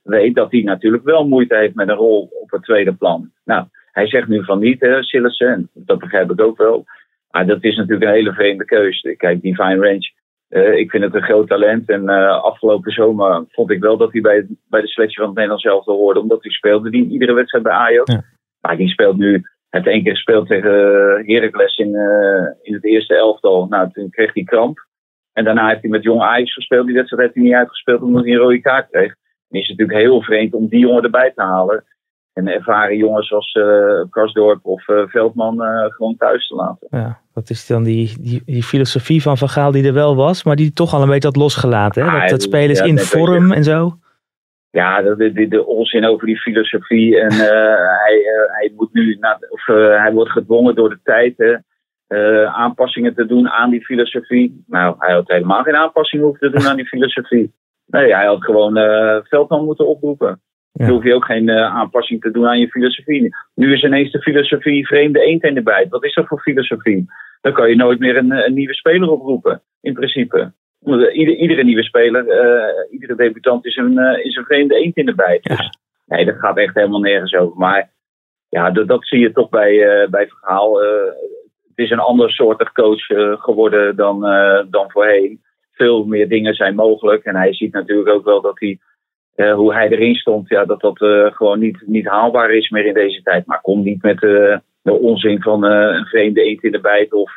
weet 0.03 0.35
dat 0.35 0.51
hij 0.51 0.61
natuurlijk 0.61 1.03
wel 1.03 1.27
moeite 1.27 1.55
heeft 1.55 1.75
met 1.75 1.89
een 1.89 1.95
rol 1.95 2.29
op 2.41 2.51
het 2.51 2.63
tweede 2.63 2.93
plan. 2.93 3.31
Nou, 3.45 3.65
hij 3.91 4.07
zegt 4.07 4.27
nu 4.27 4.43
van 4.43 4.59
niet, 4.59 4.81
hè, 4.81 5.03
Sillissen, 5.03 5.69
dat 5.73 5.99
begrijp 5.99 6.31
ik 6.31 6.41
ook 6.41 6.57
wel. 6.57 6.85
Maar 7.31 7.45
dat 7.45 7.63
is 7.63 7.75
natuurlijk 7.75 8.03
een 8.03 8.15
hele 8.15 8.33
vreemde 8.33 8.65
keuze. 8.65 9.15
Kijk, 9.15 9.41
die 9.41 9.55
Fine 9.55 9.87
Range, 9.87 10.11
uh, 10.53 10.77
ik 10.77 10.89
vind 10.89 11.03
het 11.03 11.15
een 11.15 11.23
groot 11.23 11.47
talent. 11.47 11.89
En 11.89 12.03
uh, 12.03 12.43
afgelopen 12.43 12.91
zomer 12.91 13.45
vond 13.49 13.71
ik 13.71 13.81
wel 13.81 13.97
dat 13.97 14.11
hij 14.11 14.21
bij, 14.21 14.47
bij 14.69 14.81
de 14.81 14.87
selectie 14.87 15.17
van 15.17 15.25
het 15.25 15.35
Nederlands 15.35 15.63
zelf 15.63 15.85
hoorde, 15.85 16.19
omdat 16.19 16.43
hij 16.43 16.51
speelde 16.51 16.89
die 16.89 17.09
iedere 17.09 17.33
wedstrijd 17.33 17.63
bij 17.63 17.73
Ajax. 17.73 18.13
Ja. 18.13 18.23
Maar 18.61 18.77
die 18.77 18.89
speelt 18.89 19.17
nu 19.17 19.43
heeft 19.73 19.87
één 19.87 20.03
keer 20.03 20.13
gespeeld 20.13 20.47
tegen 20.47 20.71
eh, 20.71 21.27
Heracles 21.27 21.77
in, 21.77 21.89
uh, 21.89 22.47
in 22.61 22.73
het 22.73 22.85
eerste 22.85 23.15
elftal. 23.15 23.67
Nou, 23.67 23.91
toen 23.91 24.09
kreeg 24.09 24.33
hij 24.33 24.43
kramp. 24.43 24.87
En 25.33 25.43
daarna 25.43 25.67
heeft 25.67 25.81
hij 25.81 25.89
met 25.89 26.03
Jong 26.03 26.21
Ajax 26.21 26.53
gespeeld. 26.53 26.85
Die 26.85 26.95
wedstrijd 26.95 27.21
heeft 27.23 27.35
hij 27.35 27.43
niet 27.43 27.53
uitgespeeld 27.53 28.01
omdat 28.01 28.23
hij 28.23 28.33
een 28.33 28.39
rode 28.39 28.61
kaart 28.61 28.89
kreeg. 28.89 29.15
En 29.49 29.59
is 29.59 29.67
het 29.67 29.77
natuurlijk 29.77 30.07
heel 30.07 30.21
vreemd 30.21 30.53
om 30.53 30.67
die 30.67 30.79
jongen 30.79 31.03
erbij 31.03 31.31
te 31.35 31.41
halen. 31.41 31.83
En 32.33 32.47
ervaren 32.47 32.97
jongens 32.97 33.27
zoals 33.27 33.53
uh, 33.53 34.03
Karsdorp 34.09 34.65
of 34.65 34.87
uh, 34.87 35.07
Veldman 35.07 35.61
uh, 35.61 35.85
gewoon 35.87 36.15
thuis 36.17 36.47
te 36.47 36.55
laten. 36.55 36.87
Ja, 36.89 37.19
dat 37.33 37.49
is 37.49 37.67
dan 37.67 37.83
die, 37.83 38.21
die, 38.21 38.41
die 38.45 38.63
filosofie 38.63 39.21
van 39.21 39.37
Van 39.37 39.49
Gaal 39.49 39.71
die 39.71 39.87
er 39.87 39.93
wel 39.93 40.15
was, 40.15 40.43
maar 40.43 40.55
die 40.55 40.73
toch 40.73 40.93
al 40.93 41.01
een 41.01 41.09
beetje 41.09 41.27
had 41.27 41.37
losgelaten. 41.37 42.03
Hè? 42.05 42.19
Dat, 42.19 42.29
dat 42.29 42.41
spelers 42.41 42.79
ja, 42.79 42.85
in 42.85 42.99
vorm 42.99 43.51
en 43.51 43.63
zo 43.63 43.97
ja, 44.73 45.01
de, 45.01 45.31
de, 45.31 45.47
de 45.47 45.65
onzin 45.65 46.05
over 46.05 46.27
die 46.27 46.39
filosofie. 46.39 47.19
En 47.19 47.31
hij, 48.03 48.23
hij, 48.47 48.71
moet 48.75 48.93
nu, 48.93 49.19
of, 49.49 49.67
uh, 49.67 50.01
hij 50.01 50.11
wordt 50.13 50.31
gedwongen 50.31 50.75
door 50.75 50.89
de 50.89 50.99
tijd 51.03 51.33
hè, 51.37 52.47
aanpassingen 52.47 53.15
te 53.15 53.25
doen 53.25 53.49
aan 53.49 53.69
die 53.69 53.85
filosofie. 53.85 54.63
Nou, 54.67 54.95
hij 54.99 55.13
had 55.13 55.27
helemaal 55.27 55.63
geen 55.63 55.75
aanpassingen 55.75 56.25
hoeven 56.25 56.51
te 56.51 56.57
doen 56.57 56.67
aan 56.67 56.75
die 56.75 56.87
filosofie. 56.87 57.53
Nee, 57.85 58.13
hij 58.13 58.25
had 58.25 58.43
gewoon 58.43 58.73
Veldman 59.23 59.65
moeten 59.65 59.87
oproepen. 59.87 60.41
Dan 60.73 60.89
hoef 60.89 61.03
je 61.03 61.13
ook 61.13 61.25
geen 61.25 61.51
aanpassing 61.51 62.21
te 62.21 62.31
doen 62.31 62.47
aan 62.47 62.59
je 62.59 62.67
filosofie. 62.67 63.35
Nu 63.55 63.73
is 63.73 63.83
ineens 63.83 64.11
de 64.11 64.21
filosofie 64.21 64.87
vreemde 64.87 65.19
eend 65.19 65.43
in 65.43 65.53
de 65.53 65.63
bijt. 65.63 65.89
Wat 65.89 66.03
is 66.03 66.13
dat 66.13 66.27
voor 66.27 66.39
filosofie? 66.39 67.05
Dan 67.41 67.53
kan 67.53 67.69
je 67.69 67.75
nooit 67.75 67.99
meer 67.99 68.17
een, 68.17 68.31
een 68.31 68.53
nieuwe 68.53 68.73
speler 68.73 69.09
oproepen, 69.09 69.61
in 69.81 69.93
principe. 69.93 70.51
Ieder, 71.13 71.35
iedere 71.35 71.63
nieuwe 71.63 71.83
speler, 71.83 72.25
uh, 72.25 72.91
iedere 72.91 73.15
debutant 73.15 73.65
is 73.65 73.75
een, 73.75 73.91
uh, 73.91 74.25
is 74.25 74.35
een 74.35 74.43
vreemde 74.43 74.75
eend 74.75 74.97
in 74.97 75.05
de 75.05 75.15
bijt. 75.15 75.43
Dus 75.43 75.69
nee, 76.05 76.25
dat 76.25 76.35
gaat 76.39 76.57
echt 76.57 76.75
helemaal 76.75 76.99
nergens 76.99 77.33
over. 77.33 77.57
Maar 77.57 77.91
ja, 78.49 78.71
dat, 78.71 78.87
dat 78.87 79.07
zie 79.07 79.19
je 79.19 79.31
toch 79.31 79.49
bij, 79.49 79.73
uh, 79.73 80.09
bij 80.09 80.27
Verhaal. 80.27 80.79
het 81.67 81.85
is 81.85 81.89
een 81.89 81.99
ander 81.99 82.31
soortig 82.31 82.71
coach 82.71 83.05
geworden 83.41 83.95
dan, 83.95 84.19
dan 84.69 84.91
voorheen. 84.91 85.41
Veel 85.71 86.05
meer 86.05 86.29
dingen 86.29 86.53
zijn 86.53 86.75
mogelijk. 86.75 87.23
En 87.23 87.35
hij 87.35 87.53
ziet 87.53 87.73
natuurlijk 87.73 88.09
ook 88.09 88.25
wel 88.25 88.41
dat 88.41 88.59
hij, 88.59 88.79
hoe 89.35 89.73
hij 89.73 89.89
erin 89.89 90.15
stond, 90.15 90.49
ja, 90.49 90.65
dat 90.65 90.81
dat 90.81 90.97
gewoon 91.35 91.59
niet, 91.59 91.83
niet 91.85 92.07
haalbaar 92.07 92.51
is 92.51 92.69
meer 92.69 92.85
in 92.85 92.93
deze 92.93 93.21
tijd. 93.21 93.45
Maar 93.45 93.61
kom 93.61 93.83
niet 93.83 94.01
met 94.01 94.19
de 94.19 94.93
onzin 94.99 95.41
van 95.41 95.63
een 95.63 96.05
vreemde 96.05 96.43
eend 96.43 96.63
in 96.63 96.71
de 96.71 96.79
bijt 96.79 97.13
of 97.13 97.35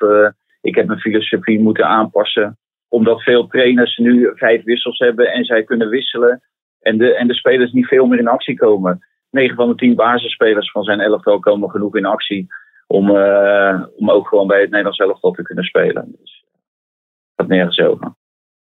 ik 0.61 0.75
heb 0.75 0.87
mijn 0.87 1.01
filosofie 1.01 1.61
moeten 1.61 1.87
aanpassen 1.87 2.59
omdat 2.89 3.23
veel 3.23 3.47
trainers 3.47 3.97
nu 3.97 4.31
vijf 4.35 4.65
wissels 4.65 4.99
hebben 4.99 5.33
en 5.33 5.45
zij 5.45 5.65
kunnen 5.65 5.89
wisselen. 5.89 6.43
En 6.81 6.99
de, 6.99 7.15
en 7.15 7.27
de 7.27 7.35
spelers 7.35 7.73
niet 7.73 7.87
veel 7.87 8.07
meer 8.07 8.19
in 8.19 8.29
actie 8.29 8.57
komen. 8.57 9.07
9 9.31 9.57
van 9.57 9.69
de 9.69 9.75
10 9.75 9.95
basisspelers 9.95 10.71
van 10.71 10.83
zijn 10.83 11.01
elftal 11.01 11.39
komen 11.39 11.71
genoeg 11.71 11.97
in 11.97 12.05
actie. 12.05 12.47
Om, 12.87 13.11
uh, 13.11 13.85
om 13.97 14.11
ook 14.11 14.29
gewoon 14.29 14.47
bij 14.47 14.61
het 14.61 14.71
Nederlands 14.71 14.99
elftal 14.99 15.31
te 15.31 15.43
kunnen 15.43 15.65
spelen. 15.65 16.17
Dus 16.21 16.45
dat 17.35 17.49
nergens 17.49 17.79
over. 17.79 18.15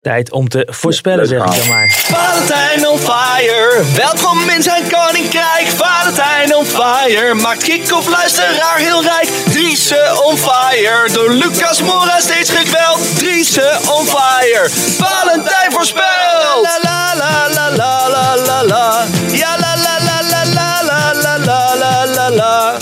Tijd 0.02 0.32
om 0.32 0.49
te 0.49 0.68
voorspellen, 0.71 1.26
zeg 1.26 1.44
ik 1.44 1.56
dan 1.59 1.68
maar. 1.68 1.90
Valentijn 1.90 2.88
on 2.88 2.99
fire, 2.99 3.82
welkom 3.97 4.38
in 4.56 4.62
zijn 4.62 4.82
koninkrijk. 4.82 5.66
Valentijn 5.66 6.56
on 6.56 6.64
fire, 6.64 7.35
maakt 7.35 7.62
kick-off 7.62 8.09
luisteraar 8.09 8.78
heel 8.78 9.02
rijk. 9.02 9.28
Driese 9.44 10.23
on 10.26 10.37
fire, 10.37 11.12
door 11.12 11.30
Lucas 11.30 11.82
Mora 11.82 12.18
steeds 12.21 12.50
gekweld. 12.50 13.18
Driese 13.18 13.78
on 13.97 14.04
fire, 14.06 14.64
Valentijn 15.04 15.73
voorspelt. 15.73 16.62
La 16.62 16.78
la 16.82 17.14
la 17.23 17.49
la 17.56 17.76
la 17.76 18.09
la 18.14 18.37
la 18.47 18.62
la, 18.73 19.04
ja 19.32 19.56
la 19.59 19.75
la 19.85 19.97
la 20.09 20.18
la 20.30 20.42
la 20.56 20.82
la 20.85 21.37
la 21.44 21.75
la 21.82 22.06
la 22.14 22.30
la 22.30 22.78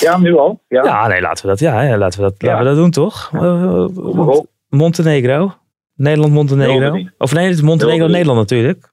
Ja, 0.00 0.18
nu 0.18 0.36
al? 0.36 0.60
Ja, 0.68 0.84
ja 0.84 1.06
nee, 1.06 1.20
laten 1.20 1.42
we 1.42 1.48
dat, 1.50 1.58
ja, 1.58 1.96
laten 1.96 2.20
we 2.20 2.26
dat, 2.26 2.34
ja. 2.38 2.48
laten 2.48 2.64
we 2.64 2.68
dat 2.68 2.76
doen, 2.76 2.90
toch? 2.90 3.30
Montenegro. 4.68 5.59
Nederland-Montenegro? 6.00 7.04
Of 7.18 7.34
nee, 7.34 7.44
het 7.44 7.54
is 7.54 7.62
Montenegro-Nederland 7.62 8.38
natuurlijk. 8.38 8.92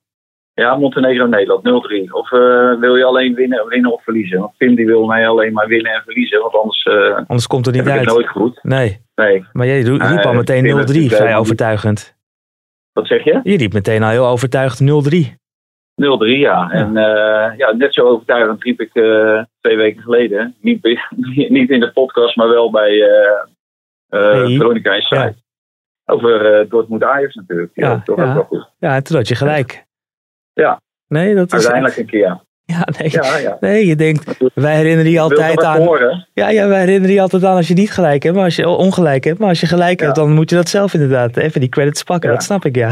Ja, 0.54 0.76
Montenegro-Nederland 0.76 1.64
0-3. 2.08 2.12
Of 2.12 2.32
uh, 2.32 2.80
wil 2.80 2.96
je 2.96 3.04
alleen 3.04 3.34
winnen, 3.34 3.68
winnen 3.68 3.94
of 3.94 4.04
verliezen? 4.04 4.40
Want 4.40 4.54
Tim 4.58 4.76
die 4.76 4.86
wil 4.86 5.06
mij 5.06 5.28
alleen 5.28 5.54
maar 5.54 5.68
winnen 5.68 5.92
en 5.92 6.02
verliezen. 6.04 6.40
Want 6.42 6.54
anders, 6.54 6.86
uh, 6.86 7.16
anders 7.16 7.48
komt 7.48 7.66
het 7.66 7.76
niet 7.76 7.88
uit. 7.88 8.00
Het 8.00 8.10
nooit 8.10 8.28
goed. 8.28 8.60
Nee. 8.64 9.02
nee. 9.16 9.46
Maar 9.54 9.66
jij 9.66 9.82
riep 9.82 10.26
al 10.26 10.34
meteen 10.34 10.66
0-3, 10.66 11.16
vrij 11.16 11.38
overtuigend. 11.38 12.16
Wat 12.94 13.08
zeg 13.08 13.24
je? 13.24 13.40
Je 13.44 13.58
riep 13.58 13.74
meteen 13.74 14.04
al 14.04 14.10
heel 14.10 14.28
overtuigd 14.28 14.82
0-3. 14.82 14.86
0-3, 14.86 14.88
ja. 16.18 16.70
En 16.72 16.94
ja, 17.58 17.72
net 17.72 17.94
zo 17.94 18.02
overtuigend 18.02 18.64
riep 18.64 18.82
ik 18.82 18.92
twee 19.62 19.78
weken 19.78 20.02
geleden. 20.02 20.56
Niet, 20.62 20.84
niet 21.58 21.70
in 21.70 21.80
de 21.80 21.92
podcast, 21.94 22.36
maar 22.36 22.50
wel 22.50 22.72
bij 22.72 23.04
Veronica 24.10 25.00
Site. 25.00 25.36
Over 26.10 26.62
uh, 26.62 26.70
Dortmund 26.70 27.04
Ajax 27.04 27.36
natuurlijk. 27.36 27.72
Ja, 27.74 27.90
ja, 27.90 28.02
toch 28.04 28.18
ja. 28.18 28.34
wel 28.34 28.44
goed. 28.44 28.70
ja, 28.80 29.02
toen 29.02 29.18
had 29.18 29.28
je 29.28 29.36
gelijk. 29.36 29.86
Ja. 30.54 30.82
Nee, 31.08 31.36
dat 31.36 31.46
is 31.46 31.54
Uiteindelijk 31.54 31.98
een 31.98 32.06
keer. 32.06 32.46
Ja, 32.64 32.88
nee. 33.00 33.12
Ja, 33.12 33.38
ja. 33.38 33.58
nee, 33.60 33.86
je 33.86 33.96
denkt, 33.96 34.38
wij 34.54 34.76
herinneren 34.76 35.12
je 35.12 35.20
altijd 35.20 35.64
aan. 35.64 35.82
Ja, 36.34 36.50
ja, 36.50 36.68
wij 36.68 36.80
herinneren 36.80 37.16
je 37.16 37.22
altijd 37.22 37.44
aan 37.44 37.56
als 37.56 37.68
je 37.68 37.74
niet 37.74 37.92
gelijk 37.92 38.24
hebt, 38.24 38.36
maar 38.36 38.46
als 38.46 38.56
je 38.56 38.68
ongelijk 38.68 39.24
hebt. 39.24 39.40
Maar 39.40 39.50
als 39.50 39.60
je 39.60 39.68
gelijk 39.68 40.00
hebt, 40.00 40.16
dan 40.16 40.32
moet 40.32 40.50
je 40.50 40.56
dat 40.56 40.70
zelf 40.70 40.94
inderdaad 40.94 41.38
even 41.38 41.60
die 41.60 41.70
credits 41.70 42.04
pakken. 42.04 42.30
Dat 42.30 42.44
snap 42.44 42.66
ik, 42.66 42.76
ja. 42.76 42.90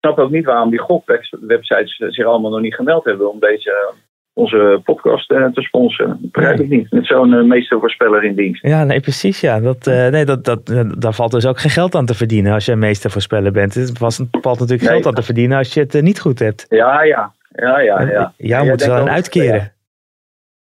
Ik 0.00 0.04
snap 0.04 0.18
ook 0.18 0.30
niet 0.30 0.44
waarom 0.44 0.70
die 0.70 0.78
gokwebsites 0.78 1.96
zich 1.96 2.26
allemaal 2.26 2.50
nog 2.50 2.60
niet 2.60 2.74
gemeld 2.74 3.04
hebben 3.04 3.30
om 3.30 3.40
deze 3.40 3.94
onze 4.38 4.80
podcast 4.84 5.30
uh, 5.30 5.46
te 5.46 5.60
sponsoren. 5.60 6.18
Dat 6.20 6.30
begrijp 6.32 6.60
ik 6.60 6.68
niet. 6.68 6.90
Met 6.90 7.06
zo'n 7.06 7.32
uh, 7.32 7.42
meestervoorspeller 7.42 8.24
in 8.24 8.34
dienst. 8.34 8.62
Ja, 8.62 8.84
nee, 8.84 9.00
precies. 9.00 9.40
Ja. 9.40 9.60
Dat, 9.60 9.86
uh, 9.86 10.08
nee, 10.08 10.24
dat, 10.24 10.44
dat, 10.44 10.66
daar 10.98 11.12
valt 11.12 11.30
dus 11.30 11.46
ook 11.46 11.58
geen 11.58 11.70
geld 11.70 11.94
aan 11.94 12.06
te 12.06 12.14
verdienen 12.14 12.52
als 12.52 12.64
je 12.64 12.72
een 12.72 12.78
meestervoorspeller 12.78 13.52
bent. 13.52 13.74
Het 13.74 13.98
valt 13.98 14.58
natuurlijk 14.58 14.90
geld 14.90 15.06
aan 15.06 15.14
te 15.14 15.22
verdienen 15.22 15.58
als 15.58 15.74
je 15.74 15.80
het 15.80 16.02
niet 16.02 16.20
goed 16.20 16.38
hebt. 16.38 16.66
Ja, 16.68 17.02
ja. 17.02 17.32
Ja, 17.48 17.80
ja, 17.80 18.00
ja. 18.00 18.32
Jou 18.36 18.66
moet 18.66 18.84
wel 18.84 19.00
een 19.00 19.10
uitkeren. 19.10 19.72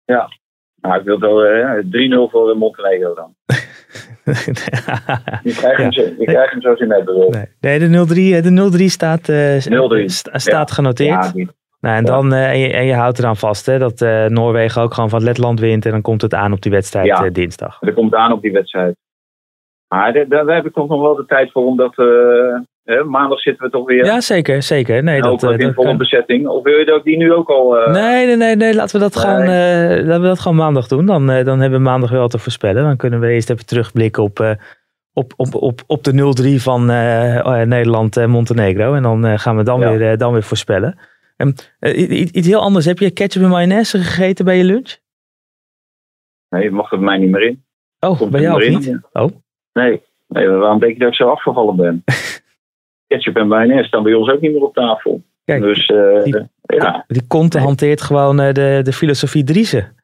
Ja. 0.05 0.15
ja. 0.15 0.29
Nou, 0.81 0.99
ik 0.99 1.05
wil 1.05 1.19
wel 1.19 2.27
3-0 2.27 2.31
voor 2.31 2.57
Montenegro 2.57 3.13
dan. 3.13 3.35
je 5.43 5.53
krijgt, 5.55 5.77
hem, 5.77 5.91
zo, 5.91 6.01
je 6.01 6.25
krijgt 6.25 6.51
hem 6.51 6.61
zoals 6.61 6.79
je 6.79 6.85
net 6.85 7.05
bedoelt. 7.05 7.37
Nee, 7.59 7.79
de 7.79 8.39
0-3 8.39 8.77
de 8.77 8.89
staat, 8.89 9.27
0 9.27 10.09
staat 10.33 10.71
genoteerd. 10.71 11.31
Ja, 11.33 11.45
nou, 11.79 11.95
en, 11.95 12.05
dan, 12.05 12.33
uh, 12.33 12.49
en, 12.49 12.59
je, 12.59 12.73
en, 12.73 12.85
je, 12.85 12.93
houdt 12.93 13.19
eraan 13.19 13.35
vast 13.35 13.65
hè, 13.65 13.77
dat 13.77 14.01
uh, 14.01 14.25
Noorwegen 14.25 14.81
ook 14.81 14.93
gewoon 14.93 15.09
van 15.09 15.23
Letland 15.23 15.59
wint. 15.59 15.85
En 15.85 15.91
dan 15.91 16.01
komt 16.01 16.21
het 16.21 16.33
aan 16.33 16.53
op 16.53 16.61
die 16.61 16.71
wedstrijd 16.71 17.05
ja, 17.05 17.25
uh, 17.25 17.31
dinsdag. 17.31 17.77
Er 17.81 17.93
komt 17.93 18.15
aan 18.15 18.31
op 18.31 18.41
die 18.41 18.51
wedstrijd. 18.51 18.95
Maar 19.87 20.25
daar, 20.27 20.45
heb 20.45 20.65
ik 20.65 20.73
toch 20.73 20.89
nog 20.89 21.01
wel 21.01 21.15
de 21.15 21.25
tijd 21.25 21.51
voor 21.51 21.65
om 21.65 21.77
dat 21.77 21.95
maandag 23.05 23.39
zitten 23.39 23.65
we 23.65 23.71
toch 23.71 23.85
weer. 23.85 24.05
Ja, 24.05 24.21
zeker, 24.21 24.61
zeker. 24.61 25.03
Nee, 25.03 25.21
dat, 25.21 25.43
uh, 25.43 25.57
in 25.57 25.73
volle 25.73 25.95
bezetting. 25.95 26.47
Of 26.47 26.63
wil 26.63 26.77
je 26.77 26.85
dat 26.85 27.03
die 27.03 27.17
nu 27.17 27.33
ook 27.33 27.49
al... 27.49 27.79
Uh... 27.79 27.93
Nee, 27.93 28.25
nee, 28.25 28.35
nee, 28.35 28.55
nee, 28.55 28.75
laten 28.75 28.95
we 28.95 29.01
dat, 29.01 29.17
gaan, 29.17 29.45
laten 30.05 30.21
we 30.21 30.27
dat 30.27 30.39
gewoon 30.39 30.57
maandag 30.57 30.87
doen. 30.87 31.05
Dan, 31.05 31.25
dan 31.25 31.59
hebben 31.59 31.71
we 31.71 31.89
maandag 31.89 32.09
wel 32.09 32.27
te 32.27 32.37
voorspellen. 32.37 32.83
Dan 32.83 32.97
kunnen 32.97 33.19
we 33.19 33.27
eerst 33.27 33.49
even 33.49 33.65
terugblikken 33.65 34.23
op, 34.23 34.55
op, 35.13 35.33
op, 35.35 35.55
op, 35.55 35.81
op 35.87 36.03
de 36.03 36.55
0-3 36.57 36.61
van 36.61 36.81
oh 36.89 37.61
Nederland 37.61 38.17
en 38.17 38.29
Montenegro. 38.29 38.93
En 38.93 39.03
dan 39.03 39.39
gaan 39.39 39.57
we 39.57 39.63
dan, 39.63 39.79
weer, 39.79 40.17
dan 40.17 40.33
weer 40.33 40.43
voorspellen. 40.43 40.97
Um, 41.37 41.53
iets 42.31 42.47
heel 42.47 42.61
anders. 42.61 42.85
Heb 42.85 42.99
je 42.99 43.11
ketchup 43.11 43.43
en 43.43 43.49
mayonaise 43.49 43.97
gegeten 43.97 44.45
bij 44.45 44.57
je 44.57 44.63
lunch? 44.63 44.97
Nee, 46.49 46.63
je 46.63 46.71
mag 46.71 46.91
er 46.91 46.99
mij 46.99 47.17
niet 47.17 47.29
meer 47.29 47.41
in. 47.41 47.63
Oh, 47.99 48.29
bij 48.29 48.41
jou 48.41 48.63
ook 48.63 48.69
niet? 48.69 48.99
Oh. 49.11 49.29
Nee, 49.73 50.01
nee, 50.27 50.47
waarom 50.47 50.79
denk 50.79 50.93
je 50.93 50.99
dat 50.99 51.07
ik 51.07 51.15
zo 51.15 51.29
afgevallen 51.29 51.75
ben? 51.75 52.03
ketchup 53.07 53.35
en 53.35 53.47
mayonaise 53.47 53.87
staan 53.87 54.03
bij 54.03 54.13
ons 54.13 54.29
ook 54.29 54.41
niet 54.41 54.51
meer 54.51 54.63
op 54.63 54.73
tafel. 54.73 55.23
Kijk, 55.45 55.61
dus, 55.61 55.89
uh, 55.89 56.23
die, 56.23 56.49
ja. 56.61 57.03
die 57.07 57.27
Conte 57.27 57.59
hanteert 57.59 58.01
gewoon 58.01 58.41
uh, 58.41 58.51
de, 58.51 58.79
de 58.83 58.93
filosofie 58.93 59.43
Driessen. 59.43 59.95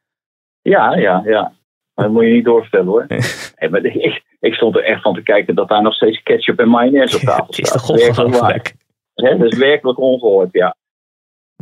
Ja, 0.62 0.96
ja, 0.96 1.22
ja. 1.25 1.54
Maar 1.94 2.06
dat 2.06 2.13
moet 2.13 2.24
je 2.24 2.32
niet 2.32 2.46
doorvertellen 2.46 2.88
hoor. 2.88 3.06
maar 3.70 3.86
ik, 3.86 4.24
ik, 4.40 4.54
stond 4.54 4.75
er 4.75 4.84
echt 4.84 5.02
van 5.02 5.13
te 5.13 5.24
kijken 5.24 5.56
dat 5.56 5.68
daar 5.68 5.82
nog 5.82 5.94
steeds 5.94 6.24
ketchup 6.24 6.60
en 6.60 6.70
mayonaise 6.70 7.16
op 7.16 7.22
tafel 7.30 7.54
staat. 7.54 7.56
Het 7.56 7.66
is 7.66 7.72
toch 7.72 7.90
ongelooflijk? 7.90 8.74
Dat 9.13 9.42
is 9.42 9.58
werkelijk 9.58 10.00
ongehoord, 10.00 10.50
ja. 10.52 10.75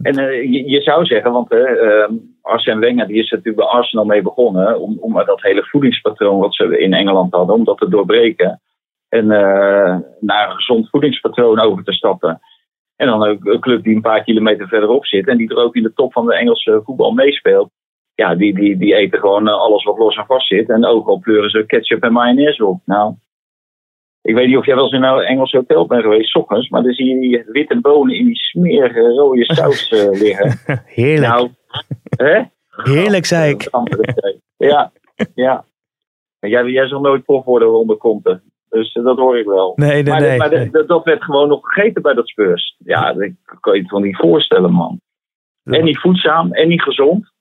En 0.01 0.19
uh, 0.19 0.51
je, 0.69 0.81
zou 0.81 1.05
zeggen, 1.05 1.31
want 1.31 1.51
uh, 1.51 2.09
Arsène 2.41 2.79
Wenger 2.79 3.07
die 3.07 3.17
is 3.17 3.29
natuurlijk 3.29 3.57
bij 3.57 3.65
Arsenal 3.65 4.05
mee 4.05 4.21
begonnen. 4.21 4.79
Om, 4.79 4.97
om 4.99 5.13
dat 5.13 5.41
hele 5.41 5.63
voedingspatroon 5.63 6.39
wat 6.39 6.55
ze 6.55 6.79
in 6.79 6.93
Engeland 6.93 7.33
hadden, 7.33 7.55
om 7.55 7.63
dat 7.63 7.77
te 7.77 7.89
doorbreken. 7.89 8.61
En 9.09 9.25
uh, 9.25 9.97
naar 10.19 10.49
een 10.49 10.55
gezond 10.55 10.89
voedingspatroon 10.89 11.59
over 11.59 11.83
te 11.83 11.93
stappen. 11.93 12.39
En 12.95 13.07
dan 13.07 13.23
ook 13.23 13.45
een 13.45 13.59
club 13.59 13.83
die 13.83 13.95
een 13.95 14.01
paar 14.01 14.23
kilometer 14.23 14.67
verderop 14.67 15.05
zit. 15.05 15.27
En 15.27 15.37
die 15.37 15.49
er 15.49 15.63
ook 15.63 15.75
in 15.75 15.83
de 15.83 15.93
top 15.93 16.13
van 16.13 16.25
de 16.25 16.35
Engelse 16.35 16.81
voetbal 16.83 17.11
meespeelt. 17.11 17.69
Ja, 18.15 18.35
die, 18.35 18.53
die, 18.53 18.77
die 18.77 18.95
eten 18.95 19.19
gewoon 19.19 19.47
alles 19.47 19.83
wat 19.83 19.97
los 19.97 20.15
en 20.15 20.25
vast 20.25 20.47
zit. 20.47 20.69
En 20.69 20.85
ook 20.85 21.07
al 21.07 21.19
pleuren 21.19 21.49
ze 21.49 21.65
ketchup 21.65 22.03
en 22.03 22.11
mayonaise 22.11 22.65
op. 22.65 22.81
Nou, 22.85 23.13
ik 24.21 24.35
weet 24.35 24.47
niet 24.47 24.57
of 24.57 24.65
jij 24.65 24.75
wel 24.75 24.83
eens 24.83 24.93
in 24.93 25.03
een 25.03 25.19
Engels 25.19 25.51
hotel 25.51 25.85
bent 25.87 26.01
geweest, 26.01 26.35
ochtends, 26.35 26.69
maar 26.69 26.83
dan 26.83 26.93
zie 26.93 27.13
je 27.13 27.19
die 27.19 27.43
witte 27.47 27.79
bonen 27.81 28.15
in 28.15 28.25
die 28.25 28.35
smerige 28.35 28.99
rode 28.99 29.45
saus 29.45 29.91
uh, 29.91 30.11
liggen. 30.21 30.81
Heerlijk. 30.85 31.31
Nou, 31.31 31.49
hè? 32.17 32.41
Heerlijk, 32.69 33.25
zei 33.25 33.53
ik. 33.53 33.69
Ja, 34.57 34.91
ja. 35.35 35.63
Jij, 36.39 36.65
jij 36.65 36.87
zal 36.87 37.01
nooit 37.01 37.25
prof 37.25 37.45
worden 37.45 37.73
onder 37.73 37.97
Conte. 37.97 38.41
Dus 38.69 38.95
uh, 38.95 39.03
dat 39.03 39.17
hoor 39.17 39.37
ik 39.37 39.45
wel. 39.45 39.73
Nee, 39.75 40.03
nee, 40.03 40.03
maar, 40.03 40.21
nee. 40.21 40.37
Maar 40.37 40.49
de, 40.49 40.83
dat 40.85 41.03
werd 41.03 41.23
gewoon 41.23 41.47
nog 41.47 41.59
gegeten 41.61 42.01
bij 42.01 42.13
dat 42.13 42.27
Spurs. 42.27 42.75
Ja, 42.77 43.13
dat 43.13 43.29
kan 43.59 43.75
je 43.75 43.81
het 43.81 43.91
wel 43.91 43.99
niet 43.99 44.17
voorstellen, 44.17 44.71
man. 44.71 45.01
En 45.63 45.83
niet 45.83 45.99
voedzaam, 45.99 46.53
en 46.53 46.67
niet 46.67 46.81
gezond. 46.81 47.31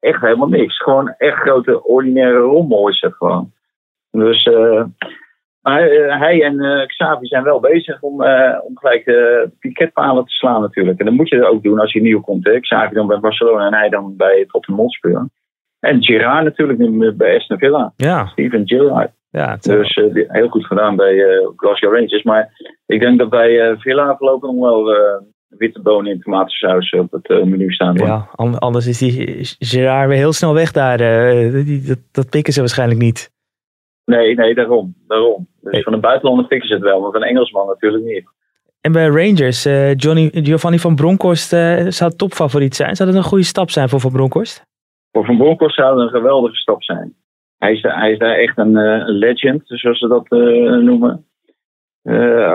Echt 0.00 0.20
helemaal 0.20 0.48
niks. 0.48 0.82
Gewoon 0.82 1.14
echt 1.18 1.36
grote, 1.36 1.84
ordinaire 1.84 2.38
rommel 2.38 2.88
is 2.88 3.00
het 3.00 3.14
gewoon. 3.14 3.52
Dus... 4.10 4.46
Uh, 4.46 4.84
maar 5.62 5.92
uh, 5.92 6.18
hij 6.18 6.42
en 6.42 6.54
uh, 6.54 6.86
Xavi 6.86 7.26
zijn 7.26 7.42
wel 7.42 7.60
bezig 7.60 8.02
om, 8.02 8.22
uh, 8.22 8.58
om 8.64 8.78
gelijk 8.78 9.04
de 9.04 9.50
piketpalen 9.58 10.24
te 10.24 10.32
slaan 10.32 10.60
natuurlijk. 10.60 10.98
En 10.98 11.04
dat 11.04 11.14
moet 11.14 11.28
je 11.28 11.48
ook 11.48 11.62
doen 11.62 11.78
als 11.78 11.92
je 11.92 12.00
nieuw 12.00 12.20
komt. 12.20 12.44
Hè? 12.44 12.60
Xavi 12.60 12.94
dan 12.94 13.06
bij 13.06 13.20
Barcelona 13.20 13.66
en 13.66 13.74
hij 13.74 13.88
dan 13.88 14.16
bij 14.16 14.44
Tottenham 14.48 14.82
Hotspur. 14.82 15.28
En 15.80 16.04
Gerard 16.04 16.44
natuurlijk 16.44 16.78
nu 16.78 17.12
bij 17.12 17.36
Aston 17.36 17.58
Villa. 17.58 17.92
Ja. 17.96 18.26
Steven 18.26 18.68
Gerrard. 18.68 19.10
Ja, 19.30 19.56
dus 19.60 19.94
heel 20.28 20.48
goed 20.48 20.66
gedaan 20.66 20.96
bij 20.96 21.42
Glasgow 21.56 21.94
Rangers. 21.94 22.22
Maar 22.22 22.48
ik 22.86 23.00
denk 23.00 23.18
dat 23.18 23.30
bij 23.30 23.76
Villa 23.78 24.16
voorlopig 24.16 24.50
nog 24.50 24.60
wel 24.60 24.94
witte 25.48 25.80
bonen 25.80 26.12
in 26.12 26.20
tomatensaus 26.20 26.90
op 26.90 27.10
het 27.10 27.28
menu 27.28 27.72
staan. 27.72 27.96
Ja, 27.96 28.28
anders 28.58 28.86
is 28.86 28.98
die 28.98 29.38
Gerard 29.58 30.08
weer 30.08 30.18
heel 30.18 30.32
snel 30.32 30.54
weg 30.54 30.72
daar. 30.72 30.98
Die, 31.50 31.82
dat, 31.82 31.98
dat 32.12 32.30
pikken 32.30 32.52
ze 32.52 32.60
waarschijnlijk 32.60 33.00
niet. 33.00 33.30
Nee, 34.10 34.34
nee, 34.34 34.54
daarom. 34.54 34.94
daarom. 35.06 35.48
Dus 35.60 35.82
van 35.82 35.92
een 35.92 36.00
buitenlander 36.00 36.46
pikken 36.46 36.68
ze 36.68 36.74
het 36.74 36.82
wel, 36.82 37.00
maar 37.00 37.10
van 37.10 37.22
een 37.22 37.28
Engelsman 37.28 37.66
natuurlijk 37.66 38.04
niet. 38.04 38.28
En 38.80 38.92
bij 38.92 39.06
Rangers, 39.06 39.66
uh, 39.66 39.94
Johnny, 39.94 40.30
Giovanni 40.32 40.78
van 40.78 40.94
Bronckhorst 40.94 41.52
uh, 41.52 41.86
zou 41.88 42.16
topfavoriet 42.16 42.74
zijn. 42.74 42.96
Zou 42.96 43.10
dat 43.10 43.18
een 43.18 43.28
goede 43.28 43.44
stap 43.44 43.70
zijn 43.70 43.88
voor 43.88 44.00
Van 44.00 44.12
Bronckhorst? 44.12 44.64
Voor 45.12 45.24
Van 45.24 45.36
Bronckhorst 45.36 45.76
zou 45.76 45.90
het 45.90 46.02
een 46.02 46.20
geweldige 46.20 46.56
stap 46.56 46.82
zijn. 46.82 47.14
Hij 47.58 47.72
is, 47.72 47.82
hij 47.82 48.12
is 48.12 48.18
daar 48.18 48.34
echt 48.34 48.58
een, 48.58 48.76
uh, 48.76 48.82
een 48.82 49.18
legend, 49.18 49.62
zoals 49.64 49.98
ze 49.98 50.08
dat 50.08 50.30
noemen. 50.80 51.24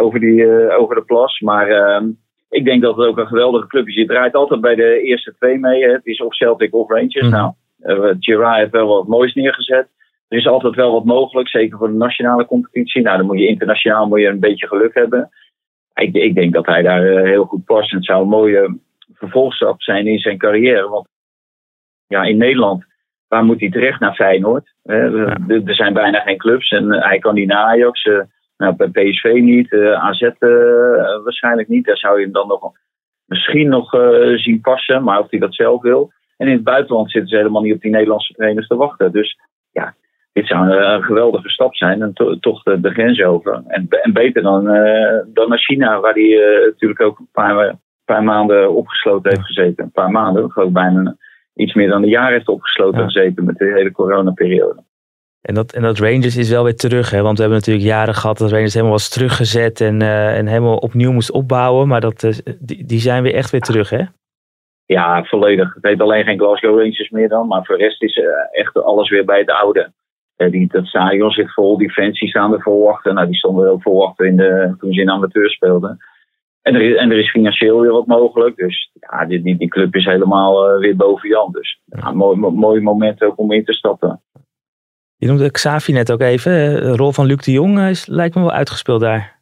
over, 0.02 0.20
die, 0.20 0.72
over 0.78 0.96
de 0.96 1.04
plas. 1.06 1.40
Maar 1.40 1.68
ehm, 1.70 2.08
ik 2.50 2.66
denk 2.66 2.82
dat 2.82 2.98
het 2.98 3.08
ook 3.08 3.18
een 3.18 3.28
geweldige 3.28 3.68
club 3.68 3.88
is. 3.88 3.96
Je 3.96 4.06
draait 4.06 4.34
altijd 4.34 4.62
bij 4.62 4.76
de 4.76 5.02
eerste 5.02 5.36
twee 5.38 5.60
mee. 5.60 5.84
Hè. 5.84 5.92
Het 5.92 6.06
is 6.06 6.22
of 6.22 6.34
Celtic 6.34 6.74
of 6.74 6.90
Rangers. 6.90 7.22
Mm. 7.22 7.30
Nou, 7.30 7.54
Gerard 8.20 8.58
heeft 8.58 8.72
wel 8.72 8.88
wat 8.88 9.08
moois 9.08 9.34
neergezet. 9.34 9.88
Er 10.36 10.42
is 10.42 10.48
altijd 10.48 10.76
wel 10.76 10.92
wat 10.92 11.06
mogelijk, 11.06 11.50
zeker 11.50 11.78
voor 11.78 11.88
de 11.88 11.94
nationale 11.94 12.46
competitie. 12.46 13.02
Nou, 13.02 13.18
dan 13.18 13.26
moet 13.26 13.40
je 13.40 13.48
internationaal 13.48 14.08
moet 14.08 14.20
je 14.20 14.28
een 14.28 14.40
beetje 14.40 14.68
geluk 14.68 14.94
hebben. 14.94 15.30
Ik, 15.94 16.16
ik 16.16 16.36
denk 16.36 16.54
dat 16.54 16.66
hij 16.66 16.82
daar 16.82 17.06
uh, 17.06 17.24
heel 17.24 17.46
goed 17.46 17.66
past. 17.66 17.92
En 17.92 17.98
het 17.98 18.06
zou 18.06 18.22
een 18.22 18.28
mooie 18.28 18.78
vervolgstap 19.14 19.82
zijn 19.82 20.08
in 20.08 20.20
zijn 20.20 20.38
carrière. 20.38 20.90
Want 20.90 21.08
ja, 22.08 22.24
in 22.24 22.38
Nederland, 22.38 22.86
waar 23.28 23.44
moet 23.44 23.60
hij 23.60 23.70
terecht 23.70 24.00
naar 24.00 24.16
Feyenoord? 24.16 24.74
Er 24.84 25.76
zijn 25.76 25.94
bijna 25.94 26.20
geen 26.20 26.38
clubs 26.38 26.70
en 26.70 26.86
uh, 26.86 27.04
hij 27.04 27.20
kan 27.20 27.34
niet 27.34 27.48
naar 27.48 27.64
Ajax. 27.64 28.10
nou, 28.58 28.76
bij 28.76 28.90
PSV 28.90 29.40
niet, 29.42 29.74
AZ 29.74 30.30
waarschijnlijk 31.24 31.68
niet. 31.68 31.86
Daar 31.86 31.98
zou 31.98 32.18
je 32.18 32.24
hem 32.24 32.34
dan 32.34 32.48
nog 32.48 32.72
misschien 33.26 33.68
nog 33.68 33.90
zien 34.36 34.62
passen, 34.62 35.04
maar 35.04 35.20
of 35.20 35.30
hij 35.30 35.40
dat 35.40 35.56
zelf 35.56 35.82
wil. 35.82 36.12
En 36.38 36.48
in 36.48 36.54
het 36.54 36.64
buitenland 36.64 37.12
zitten 37.12 37.30
ze 37.30 37.36
helemaal 37.36 37.62
niet 37.62 37.74
op 37.74 37.82
die 37.82 37.92
Nederlandse 37.92 38.34
trainers 38.34 38.68
te 38.68 38.76
wachten. 38.76 39.12
Dus 39.12 39.38
dit 40.36 40.48
zou 40.48 40.70
een, 40.70 41.04
geweldige 41.04 41.50
stap 41.50 41.76
zijn. 41.76 42.02
En 42.02 42.14
to, 42.14 42.40
toch 42.40 42.64
de, 42.64 42.80
de, 42.80 42.90
grens 42.90 43.24
over. 43.24 43.64
En, 43.68 43.88
en 43.90 44.14
beter 44.14 44.42
dan, 44.42 44.76
uh, 44.76 45.20
dan 45.34 45.50
naar 45.50 45.58
China, 45.58 46.00
waar 46.00 46.14
hij 46.14 46.24
uh, 46.24 46.66
natuurlijk 46.66 47.02
ook 47.02 47.20
een 47.20 47.30
paar, 47.32 47.76
paar, 48.06 48.24
maanden 48.24 48.76
opgesloten 48.76 49.30
heeft 49.30 49.46
gezeten. 49.46 49.84
Een 49.84 49.92
paar 49.92 50.12
maanden, 50.12 50.52
geloof 50.52 50.72
bijna 50.72 51.16
iets 51.54 51.74
meer 51.74 51.90
dan 51.90 52.04
een 52.04 52.10
jaar 52.10 52.32
heeft 52.32 52.48
opgesloten 52.48 53.00
ja. 53.00 53.06
gezeten 53.06 53.46
met 53.46 53.58
de 53.58 53.66
hele 53.66 53.92
coronaperiode. 53.92 54.84
En 55.42 55.54
dat, 55.54 55.74
en 55.74 55.82
dat 55.82 56.00
Rangers 56.00 56.38
is 56.38 56.50
wel 56.50 56.64
weer 56.64 56.76
terug, 56.76 57.12
hè? 57.12 57.22
want 57.22 57.36
we 57.36 57.42
hebben 57.42 57.60
natuurlijk 57.60 57.88
jaren 57.88 58.14
gehad 58.14 58.38
dat 58.38 58.52
Rangers 58.52 58.74
helemaal 58.74 58.94
was 58.94 59.10
teruggezet 59.10 59.82
en, 59.82 60.02
uh, 60.02 60.38
en 60.38 60.48
helemaal 60.48 60.78
opnieuw 60.78 61.12
moest 61.12 61.32
opbouwen. 61.32 61.88
Maar 61.88 62.02
dat, 62.02 62.42
die, 62.60 62.86
die 62.86 63.00
zijn 63.00 63.24
weer 63.24 63.34
echt 63.34 63.52
weer 63.52 63.62
terug, 63.62 63.90
hè? 63.90 64.04
Ja, 64.86 65.24
volledig. 65.24 65.74
Het 65.74 65.84
heet 65.84 66.02
alleen 66.02 66.24
geen 66.24 66.40
Glasgow 66.40 66.80
Rangers 66.80 67.10
meer 67.10 67.30
dan, 67.30 67.48
maar 67.48 67.66
voor 67.66 67.78
de 67.78 67.84
rest 67.84 68.04
is 68.04 68.20
echt 68.52 68.84
alles 68.84 69.10
weer 69.10 69.26
bij 69.26 69.40
het 69.40 69.52
oude. 69.52 69.92
Uh, 70.38 70.52
die, 70.52 70.68
dat 70.68 70.86
stadion 70.86 71.32
zit 71.32 71.54
vol, 71.54 71.78
die 71.78 71.92
fans 71.92 72.20
die 72.20 72.30
staan 72.30 72.54
er 72.54 72.90
achter. 72.90 73.14
Nou, 73.14 73.28
die 73.28 73.36
stonden 73.36 73.72
ook 73.72 73.82
vol 73.82 74.08
achter 74.08 74.26
in 74.26 74.38
de, 74.38 74.76
toen 74.80 74.94
ze 74.94 75.02
in 75.02 75.10
amateur 75.10 75.50
speelden. 75.50 75.98
En 76.62 76.76
er, 76.76 76.82
is, 76.82 76.96
en 76.96 77.12
er 77.12 77.18
is 77.18 77.30
financieel 77.30 77.82
weer 77.82 77.92
wat 77.92 78.06
mogelijk. 78.06 78.56
Dus 78.56 78.92
ja, 78.94 79.26
die, 79.26 79.42
die, 79.42 79.58
die 79.58 79.68
club 79.68 79.96
is 79.96 80.06
helemaal 80.06 80.74
uh, 80.74 80.80
weer 80.80 80.96
boven 80.96 81.30
Jan. 81.30 81.52
Dus 81.52 81.82
ja, 81.86 82.12
mooi, 82.12 82.38
mooi 82.38 82.82
moment 82.82 83.24
ook 83.24 83.40
om 83.40 83.52
in 83.52 83.66
te 83.66 83.74
stappen. 83.74 84.22
Je 85.18 85.28
noemde 85.28 85.52
Xavi 85.52 85.92
net 85.92 86.12
ook 86.12 86.22
even. 86.22 86.52
De 86.52 86.96
rol 86.96 87.12
van 87.12 87.26
Luc 87.26 87.38
de 87.38 87.52
Jong 87.52 87.80
is, 87.80 88.08
lijkt 88.08 88.36
me 88.36 88.42
wel 88.42 88.52
uitgespeeld 88.52 89.02
daar. 89.02 89.40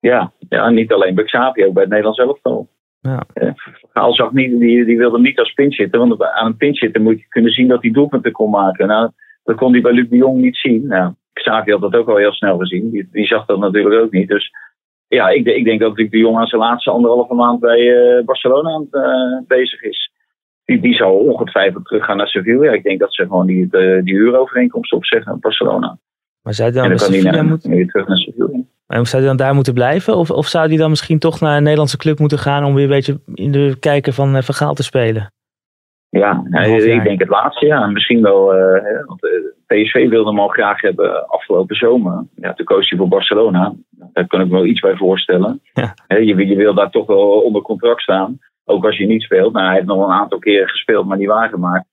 Ja, 0.00 0.32
ja 0.48 0.70
niet 0.70 0.92
alleen 0.92 1.14
bij 1.14 1.24
Xavi, 1.24 1.64
ook 1.64 1.72
bij 1.72 1.82
het 1.82 1.90
Nederlands 1.90 2.18
elftal. 2.18 2.68
Ja. 3.00 3.22
Vergaal 3.54 4.14
zag 4.14 4.32
niet, 4.32 4.58
die, 4.58 4.84
die 4.84 4.98
wilde 4.98 5.14
hem 5.14 5.24
niet 5.24 5.38
als 5.38 5.52
pinchitter. 5.52 6.00
Want 6.00 6.22
aan 6.22 6.46
een 6.46 6.56
pinchitter 6.56 7.02
moet 7.02 7.20
je 7.20 7.28
kunnen 7.28 7.52
zien 7.52 7.68
dat 7.68 7.82
hij 7.82 7.90
doelpunten 7.90 8.32
kon 8.32 8.50
maken. 8.50 8.86
Nou, 8.86 9.10
dat 9.48 9.56
kon 9.56 9.72
hij 9.72 9.80
bij 9.80 9.92
Luc 9.92 10.08
de 10.08 10.16
Jong 10.16 10.40
niet 10.40 10.56
zien. 10.56 10.86
Nou, 10.86 11.12
Xavi 11.32 11.70
had 11.70 11.80
dat 11.80 11.94
ook 11.94 12.08
al 12.08 12.16
heel 12.16 12.32
snel 12.32 12.58
gezien. 12.58 12.90
Die, 12.90 13.08
die 13.12 13.26
zag 13.26 13.46
dat 13.46 13.58
natuurlijk 13.58 14.02
ook 14.02 14.10
niet. 14.10 14.28
Dus 14.28 14.50
ja, 15.06 15.28
ik, 15.28 15.46
ik, 15.46 15.64
denk 15.64 15.80
dat 15.80 15.98
Luc 15.98 16.10
de 16.10 16.18
Jong 16.18 16.36
aan 16.36 16.46
zijn 16.46 16.60
laatste 16.60 16.90
anderhalve 16.90 17.34
maand 17.34 17.60
bij 17.60 17.80
uh, 17.80 18.24
Barcelona 18.24 18.70
aan 18.70 18.86
uh, 18.90 19.46
bezig 19.46 19.82
is. 19.82 20.12
Die, 20.64 20.80
die 20.80 20.94
zal 20.94 21.14
ongetwijfeld 21.14 21.84
teruggaan 21.84 22.16
naar 22.16 22.28
Sevilla. 22.28 22.72
Ik 22.72 22.82
denk 22.82 23.00
dat 23.00 23.14
ze 23.14 23.22
gewoon 23.22 23.46
die, 23.46 23.68
de, 23.70 24.00
die 24.04 24.14
huurovereenkomst 24.14 24.92
opzeggen 24.92 25.32
aan 25.32 25.40
Barcelona. 25.40 25.98
Maar 26.42 26.54
zou 26.54 26.70
hij 26.70 26.80
dan, 26.80 26.90
en 26.90 26.96
dan 26.96 27.06
kan 27.06 27.16
hij 27.20 27.30
naar, 27.32 27.44
moeten... 27.44 27.70
weer 27.70 27.86
terug 27.86 28.08
naar 28.08 28.18
Sevilla. 28.18 28.60
Maar 28.86 29.06
zou 29.06 29.22
hij 29.22 29.30
dan 29.30 29.46
daar 29.46 29.54
moeten 29.54 29.74
blijven? 29.74 30.16
Of, 30.16 30.30
of 30.30 30.46
zou 30.46 30.68
hij 30.68 30.76
dan 30.76 30.90
misschien 30.90 31.18
toch 31.18 31.40
naar 31.40 31.56
een 31.56 31.62
Nederlandse 31.62 31.96
club 31.96 32.18
moeten 32.18 32.38
gaan 32.38 32.64
om 32.64 32.74
weer 32.74 32.84
een 32.84 32.90
beetje 32.90 33.20
in 33.34 33.52
de 33.52 33.76
kijker 33.80 34.12
van 34.12 34.36
uh, 34.36 34.42
Vergaal 34.42 34.74
te 34.74 34.82
spelen? 34.82 35.32
Ja, 36.10 36.42
ik 36.66 37.04
denk 37.04 37.20
het 37.20 37.28
laatste, 37.28 37.66
ja. 37.66 37.86
Misschien 37.86 38.22
wel, 38.22 38.54
uh, 38.54 38.82
hè, 38.82 39.04
want 39.04 39.20
PSV 39.66 40.08
wilde 40.08 40.30
hem 40.30 40.40
al 40.40 40.48
graag 40.48 40.80
hebben 40.80 41.28
afgelopen 41.28 41.76
zomer. 41.76 42.24
Ja, 42.34 42.52
toen 42.52 42.66
koos 42.66 42.88
hij 42.88 42.98
voor 42.98 43.08
Barcelona. 43.08 43.74
Daar 44.12 44.26
kan 44.26 44.40
ik 44.40 44.46
me 44.46 44.52
wel 44.52 44.64
iets 44.64 44.80
bij 44.80 44.96
voorstellen. 44.96 45.60
Ja. 45.72 45.94
Je, 46.18 46.46
je 46.46 46.56
wil 46.56 46.74
daar 46.74 46.90
toch 46.90 47.06
wel 47.06 47.40
onder 47.40 47.62
contract 47.62 48.00
staan. 48.00 48.38
Ook 48.64 48.84
als 48.84 48.96
je 48.96 49.06
niet 49.06 49.22
speelt. 49.22 49.52
Nou, 49.52 49.66
hij 49.66 49.74
heeft 49.74 49.86
nog 49.86 50.06
een 50.06 50.14
aantal 50.14 50.38
keren 50.38 50.68
gespeeld, 50.68 51.06
maar 51.06 51.18
niet 51.18 51.28
waargemaakt. 51.28 51.86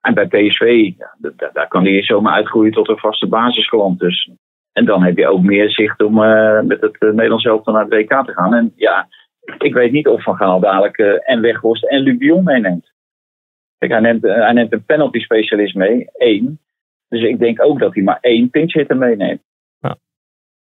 En 0.00 0.14
bij 0.14 0.26
PSV, 0.26 0.90
ja, 0.96 1.16
daar 1.52 1.68
kan 1.68 1.84
hij 1.84 2.02
zomaar 2.02 2.34
uitgroeien 2.34 2.72
tot 2.72 2.88
een 2.88 2.98
vaste 2.98 3.26
basisklant. 3.26 3.98
Dus 3.98 4.30
en 4.72 4.84
dan 4.84 5.02
heb 5.02 5.16
je 5.16 5.28
ook 5.28 5.42
meer 5.42 5.70
zicht 5.70 6.02
om 6.02 6.14
met 6.66 6.80
het 6.80 7.00
Nederlands 7.00 7.44
elftal 7.44 7.72
naar 7.72 7.84
het 7.84 7.94
WK 7.94 8.24
te 8.26 8.32
gaan. 8.32 8.54
En 8.54 8.72
ja, 8.76 9.08
ik 9.58 9.74
weet 9.74 9.92
niet 9.92 10.08
of 10.08 10.22
Van 10.22 10.36
Gaal 10.36 10.60
dadelijk 10.60 10.98
en 10.98 11.40
Weghorst 11.40 11.84
en 11.84 12.00
Luc 12.00 12.18
Dion 12.18 12.44
meeneemt. 12.44 12.93
Kijk, 13.88 14.00
hij 14.02 14.12
neemt, 14.12 14.22
hij 14.22 14.52
neemt 14.52 14.72
een 14.72 14.84
penalty 14.84 15.18
specialist 15.18 15.74
mee, 15.74 16.08
één. 16.12 16.60
Dus 17.08 17.22
ik 17.22 17.38
denk 17.38 17.62
ook 17.62 17.78
dat 17.78 17.94
hij 17.94 18.02
maar 18.02 18.18
één 18.20 18.50
pinch 18.50 18.72
hitter 18.72 18.96
meeneemt. 18.96 19.42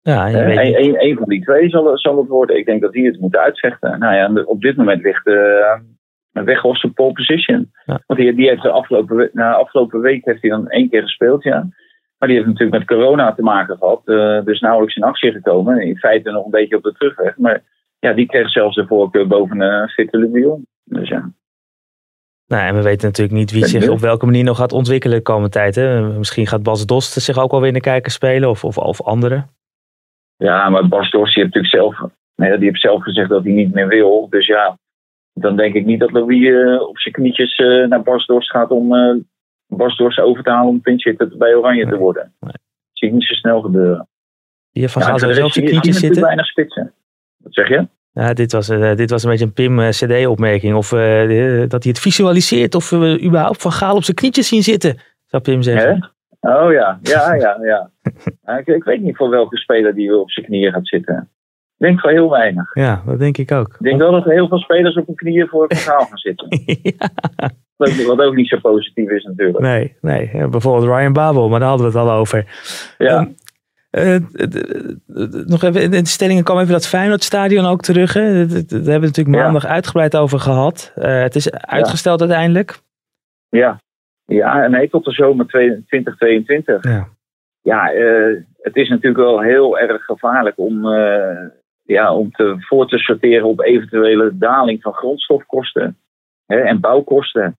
Ja, 0.01 0.33
een, 0.33 1.03
een, 1.03 1.17
van 1.17 1.29
die 1.29 1.43
twee 1.43 1.69
zal, 1.69 1.97
zal 1.97 2.17
het 2.17 2.27
worden. 2.27 2.57
Ik 2.57 2.65
denk 2.65 2.81
dat 2.81 2.91
die 2.91 3.05
het 3.05 3.19
moeten 3.19 3.39
uitvechten. 3.39 3.99
Nou 3.99 4.15
ja, 4.15 4.43
op 4.43 4.61
dit 4.61 4.75
moment 4.75 5.03
ligt 5.03 5.27
uh, 5.27 5.75
Weghorst 6.31 6.83
op 6.83 6.95
pole 6.95 7.13
position. 7.13 7.71
Want 7.85 8.19
die, 8.19 8.35
die 8.35 8.47
heeft 8.47 8.61
de 8.61 8.69
afgelopen, 8.69 9.29
na 9.33 9.53
afgelopen 9.53 10.01
week 10.01 10.25
heeft 10.25 10.41
hij 10.41 10.49
dan 10.49 10.69
één 10.69 10.89
keer 10.89 11.01
gespeeld, 11.01 11.43
ja. 11.43 11.67
Maar 12.17 12.27
die 12.27 12.37
heeft 12.37 12.47
natuurlijk 12.47 12.77
met 12.77 12.87
corona 12.87 13.33
te 13.33 13.41
maken 13.41 13.77
gehad. 13.77 14.01
Uh, 14.05 14.43
dus 14.43 14.59
nauwelijks 14.59 14.95
in 14.95 15.03
actie 15.03 15.31
gekomen. 15.31 15.81
In 15.81 15.97
feite 15.97 16.31
nog 16.31 16.45
een 16.45 16.51
beetje 16.51 16.77
op 16.77 16.83
de 16.83 16.93
terugweg. 16.93 17.37
Maar 17.37 17.63
ja, 17.99 18.13
die 18.13 18.25
kreeg 18.25 18.49
zelfs 18.49 18.75
de 18.75 18.87
voorkeur 18.87 19.27
boven 19.27 19.61
uh, 19.61 19.81
eh, 19.81 19.89
Fitte 19.89 20.61
Dus 20.83 21.09
ja. 21.09 21.31
Nou, 22.47 22.67
en 22.67 22.75
we 22.75 22.81
weten 22.81 23.07
natuurlijk 23.07 23.37
niet 23.37 23.51
wie 23.51 23.65
zich 23.65 23.89
op 23.89 23.99
welke 23.99 24.25
manier 24.25 24.43
nog 24.43 24.57
gaat 24.57 24.71
ontwikkelen 24.71 25.17
de 25.17 25.23
komende 25.23 25.49
tijd. 25.49 25.75
Hè? 25.75 26.01
Misschien 26.01 26.47
gaat 26.47 26.63
Bas 26.63 26.85
Dost 26.85 27.21
zich 27.21 27.37
ook 27.37 27.51
alweer 27.51 27.67
in 27.67 27.73
de 27.73 27.79
kijker 27.79 28.11
spelen 28.11 28.49
of, 28.49 28.63
of, 28.63 28.77
of 28.77 29.01
anderen. 29.01 29.49
Ja, 30.37 30.69
maar 30.69 30.87
Bas 30.87 31.11
Dost 31.11 31.35
heeft 31.35 31.53
natuurlijk 31.53 31.73
zelf, 31.73 32.11
nee, 32.35 32.57
die 32.57 32.67
heeft 32.67 32.81
zelf 32.81 33.03
gezegd 33.03 33.29
dat 33.29 33.43
hij 33.43 33.53
niet 33.53 33.73
meer 33.73 33.87
wil. 33.87 34.27
Dus 34.29 34.45
ja, 34.45 34.77
dan 35.33 35.55
denk 35.55 35.75
ik 35.75 35.85
niet 35.85 35.99
dat 35.99 36.11
Louis 36.11 36.39
uh, 36.39 36.81
op 36.81 36.99
zijn 36.99 37.13
knietjes 37.13 37.57
uh, 37.57 37.87
naar 37.87 38.03
Bas 38.03 38.25
Dorst 38.25 38.49
gaat 38.49 38.69
om 38.69 38.93
uh, 38.93 39.15
Bas 39.67 39.97
Dorst 39.97 40.19
over 40.19 40.43
te 40.43 40.49
halen 40.49 40.69
om 40.69 40.81
pinchhitter 40.81 41.37
bij 41.37 41.55
Oranje 41.55 41.87
te 41.87 41.97
worden. 41.97 42.33
Nee. 42.39 42.51
Dat 42.51 42.61
zie 42.91 43.07
ik 43.07 43.13
niet 43.13 43.23
zo 43.23 43.33
snel 43.33 43.61
gebeuren. 43.61 44.07
Hier 44.71 44.89
van 44.89 45.01
ja, 45.01 45.17
zelf 45.17 45.43
op 45.43 45.51
zijn 45.51 45.65
knietjes 45.65 45.99
zitten? 45.99 46.21
weinig 46.21 46.45
spitsen. 46.45 46.93
Wat 47.37 47.53
zeg 47.53 47.67
je? 47.67 47.87
Ja, 48.15 48.33
dit 48.33 48.51
was, 48.51 48.67
dit 48.95 49.09
was 49.09 49.23
een 49.23 49.29
beetje 49.29 49.45
een 49.45 49.53
Pim-CD-opmerking. 49.53 50.75
Of 50.75 50.89
dat 51.69 51.83
hij 51.83 51.91
het 51.91 51.99
visualiseert 51.99 52.75
of 52.75 52.89
we 52.89 53.21
überhaupt 53.23 53.61
Van 53.61 53.71
Gaal 53.71 53.95
op 53.95 54.03
zijn 54.03 54.17
knietjes 54.17 54.47
zien 54.47 54.63
zitten, 54.63 54.97
zou 55.25 55.43
Pim 55.43 55.61
zeggen. 55.61 56.13
Oh 56.39 56.71
ja, 56.71 56.99
ja, 57.01 57.33
ja, 57.33 57.57
ja. 58.43 58.57
ik, 58.57 58.67
ik, 58.67 58.83
weet 58.83 59.01
niet 59.01 59.15
voor 59.15 59.29
welke 59.29 59.57
speler 59.57 59.95
die 59.95 60.17
op 60.17 60.31
zijn 60.31 60.45
knieën 60.45 60.71
gaat 60.71 60.87
zitten. 60.87 61.29
Ik 61.77 61.85
denk 61.85 61.99
voor 61.99 62.09
heel 62.09 62.29
weinig. 62.29 62.73
Ja, 62.73 63.03
dat 63.05 63.19
denk 63.19 63.37
ik 63.37 63.51
ook. 63.51 63.67
Ik 63.67 63.85
denk 63.85 63.99
wel 63.99 64.11
dat 64.11 64.25
er 64.25 64.31
heel 64.31 64.47
veel 64.47 64.57
spelers 64.57 64.95
op 64.95 65.05
hun 65.05 65.15
knieën 65.15 65.47
voor 65.47 65.65
verhaal 65.75 66.05
gaan 66.05 66.17
zitten. 66.17 66.47
ja. 66.81 67.09
Wat 67.77 68.21
ook 68.21 68.35
niet 68.35 68.47
zo 68.47 68.59
positief 68.59 69.09
is 69.09 69.23
natuurlijk. 69.23 69.59
Nee, 69.59 69.95
nee. 70.01 70.47
bijvoorbeeld 70.47 70.97
Ryan 70.97 71.13
Babel, 71.13 71.49
maar 71.49 71.59
daar 71.59 71.69
hadden 71.69 71.91
we 71.91 71.97
het 71.97 72.07
al 72.07 72.15
over. 72.15 72.45
Ja. 72.97 73.27
Uh, 73.97 74.15
nog 75.45 75.63
even, 75.63 75.81
in 75.81 75.91
de 75.91 76.05
stellingen 76.05 76.43
kwam 76.43 76.59
even 76.59 76.71
dat 76.71 76.87
Feyenoordstadion 76.87 77.65
ook 77.65 77.81
terug. 77.81 78.13
Hè? 78.13 78.45
Daar 78.45 78.57
hebben 78.69 78.99
we 78.99 79.05
natuurlijk 79.05 79.37
maandag 79.37 79.65
uitgebreid 79.65 80.17
over 80.17 80.39
gehad. 80.39 80.93
Uh, 80.95 81.21
het 81.21 81.35
is 81.35 81.51
uitgesteld 81.51 82.19
uiteindelijk. 82.19 82.79
Ja. 83.49 83.79
Ja, 84.25 84.67
nee, 84.67 84.89
tot 84.89 85.05
de 85.05 85.11
zomer 85.11 85.45
2022. 85.45 86.83
Ja, 86.83 87.07
ja 87.61 87.93
uh, 87.93 88.41
het 88.61 88.75
is 88.75 88.89
natuurlijk 88.89 89.23
wel 89.23 89.41
heel 89.41 89.79
erg 89.79 90.05
gevaarlijk 90.05 90.57
om, 90.57 90.87
ja, 91.83 92.15
om 92.15 92.31
te, 92.31 92.55
voor 92.59 92.87
te 92.87 92.97
sorteren 92.97 93.47
op 93.47 93.61
eventuele 93.61 94.37
daling 94.37 94.81
van 94.81 94.93
grondstofkosten 94.93 95.97
hè, 96.45 96.59
en 96.59 96.79
bouwkosten. 96.79 97.57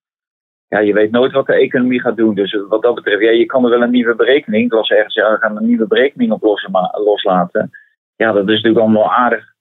Ja, 0.69 0.79
je 0.79 0.93
weet 0.93 1.11
nooit 1.11 1.33
wat 1.33 1.47
de 1.47 1.55
economie 1.55 2.01
gaat 2.01 2.17
doen. 2.17 2.35
Dus 2.35 2.59
wat 2.69 2.83
dat 2.83 2.95
betreft, 2.95 3.23
ja, 3.23 3.31
je 3.31 3.47
kan 3.47 3.65
er 3.65 3.71
wel 3.71 3.83
een 3.83 3.91
nieuwe 3.91 4.15
berekening. 4.15 4.65
Ik 4.65 4.73
was 4.73 4.89
ergens, 4.89 5.15
ja, 5.15 5.33
we 5.33 5.39
gaan 5.39 5.57
een 5.57 5.67
nieuwe 5.67 5.87
berekening 5.87 6.33
op 6.33 6.43
los, 6.43 6.69
loslaten. 6.93 7.71
Ja, 8.17 8.33
dat 8.33 8.49
is 8.49 8.55
natuurlijk 8.55 8.79
allemaal 8.79 9.13
aardig. 9.13 9.55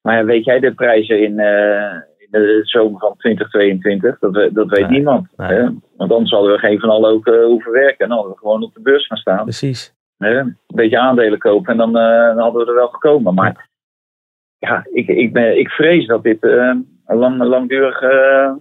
Maar 0.00 0.24
weet 0.24 0.44
jij 0.44 0.60
de 0.60 0.74
prijzen 0.74 1.22
in, 1.22 1.32
uh, 1.32 2.00
de 2.30 2.60
zomer 2.62 3.00
van 3.00 3.16
2022. 3.16 4.18
Dat, 4.18 4.54
dat 4.54 4.68
weet 4.68 4.88
niemand. 4.88 5.28
Hè? 5.36 5.62
Want 5.96 6.10
dan 6.10 6.26
zouden 6.26 6.52
we 6.52 6.58
geen 6.58 6.80
van 6.80 6.90
allen 6.90 7.10
ook 7.10 7.26
uh, 7.26 7.44
hoeven 7.44 7.72
werken. 7.72 8.08
Dan 8.08 8.16
hadden 8.16 8.34
we 8.34 8.38
gewoon 8.38 8.62
op 8.62 8.74
de 8.74 8.80
beurs 8.80 9.06
gaan 9.06 9.16
staan. 9.16 9.42
Precies. 9.42 9.94
Hè? 10.16 10.38
Een 10.38 10.56
beetje 10.66 10.98
aandelen 10.98 11.38
kopen 11.38 11.72
en 11.72 11.78
dan, 11.78 11.96
uh, 11.96 12.26
dan, 12.26 12.38
hadden 12.38 12.64
we 12.64 12.68
er 12.68 12.76
wel 12.76 12.88
gekomen. 12.88 13.34
Maar 13.34 13.68
ja, 14.58 14.86
ik, 14.92 15.08
ik, 15.08 15.32
ben, 15.32 15.58
ik 15.58 15.68
vrees 15.68 16.06
dat 16.06 16.22
dit 16.22 16.38
een, 16.40 17.00
lang, 17.06 17.42
langdurige, 17.42 18.60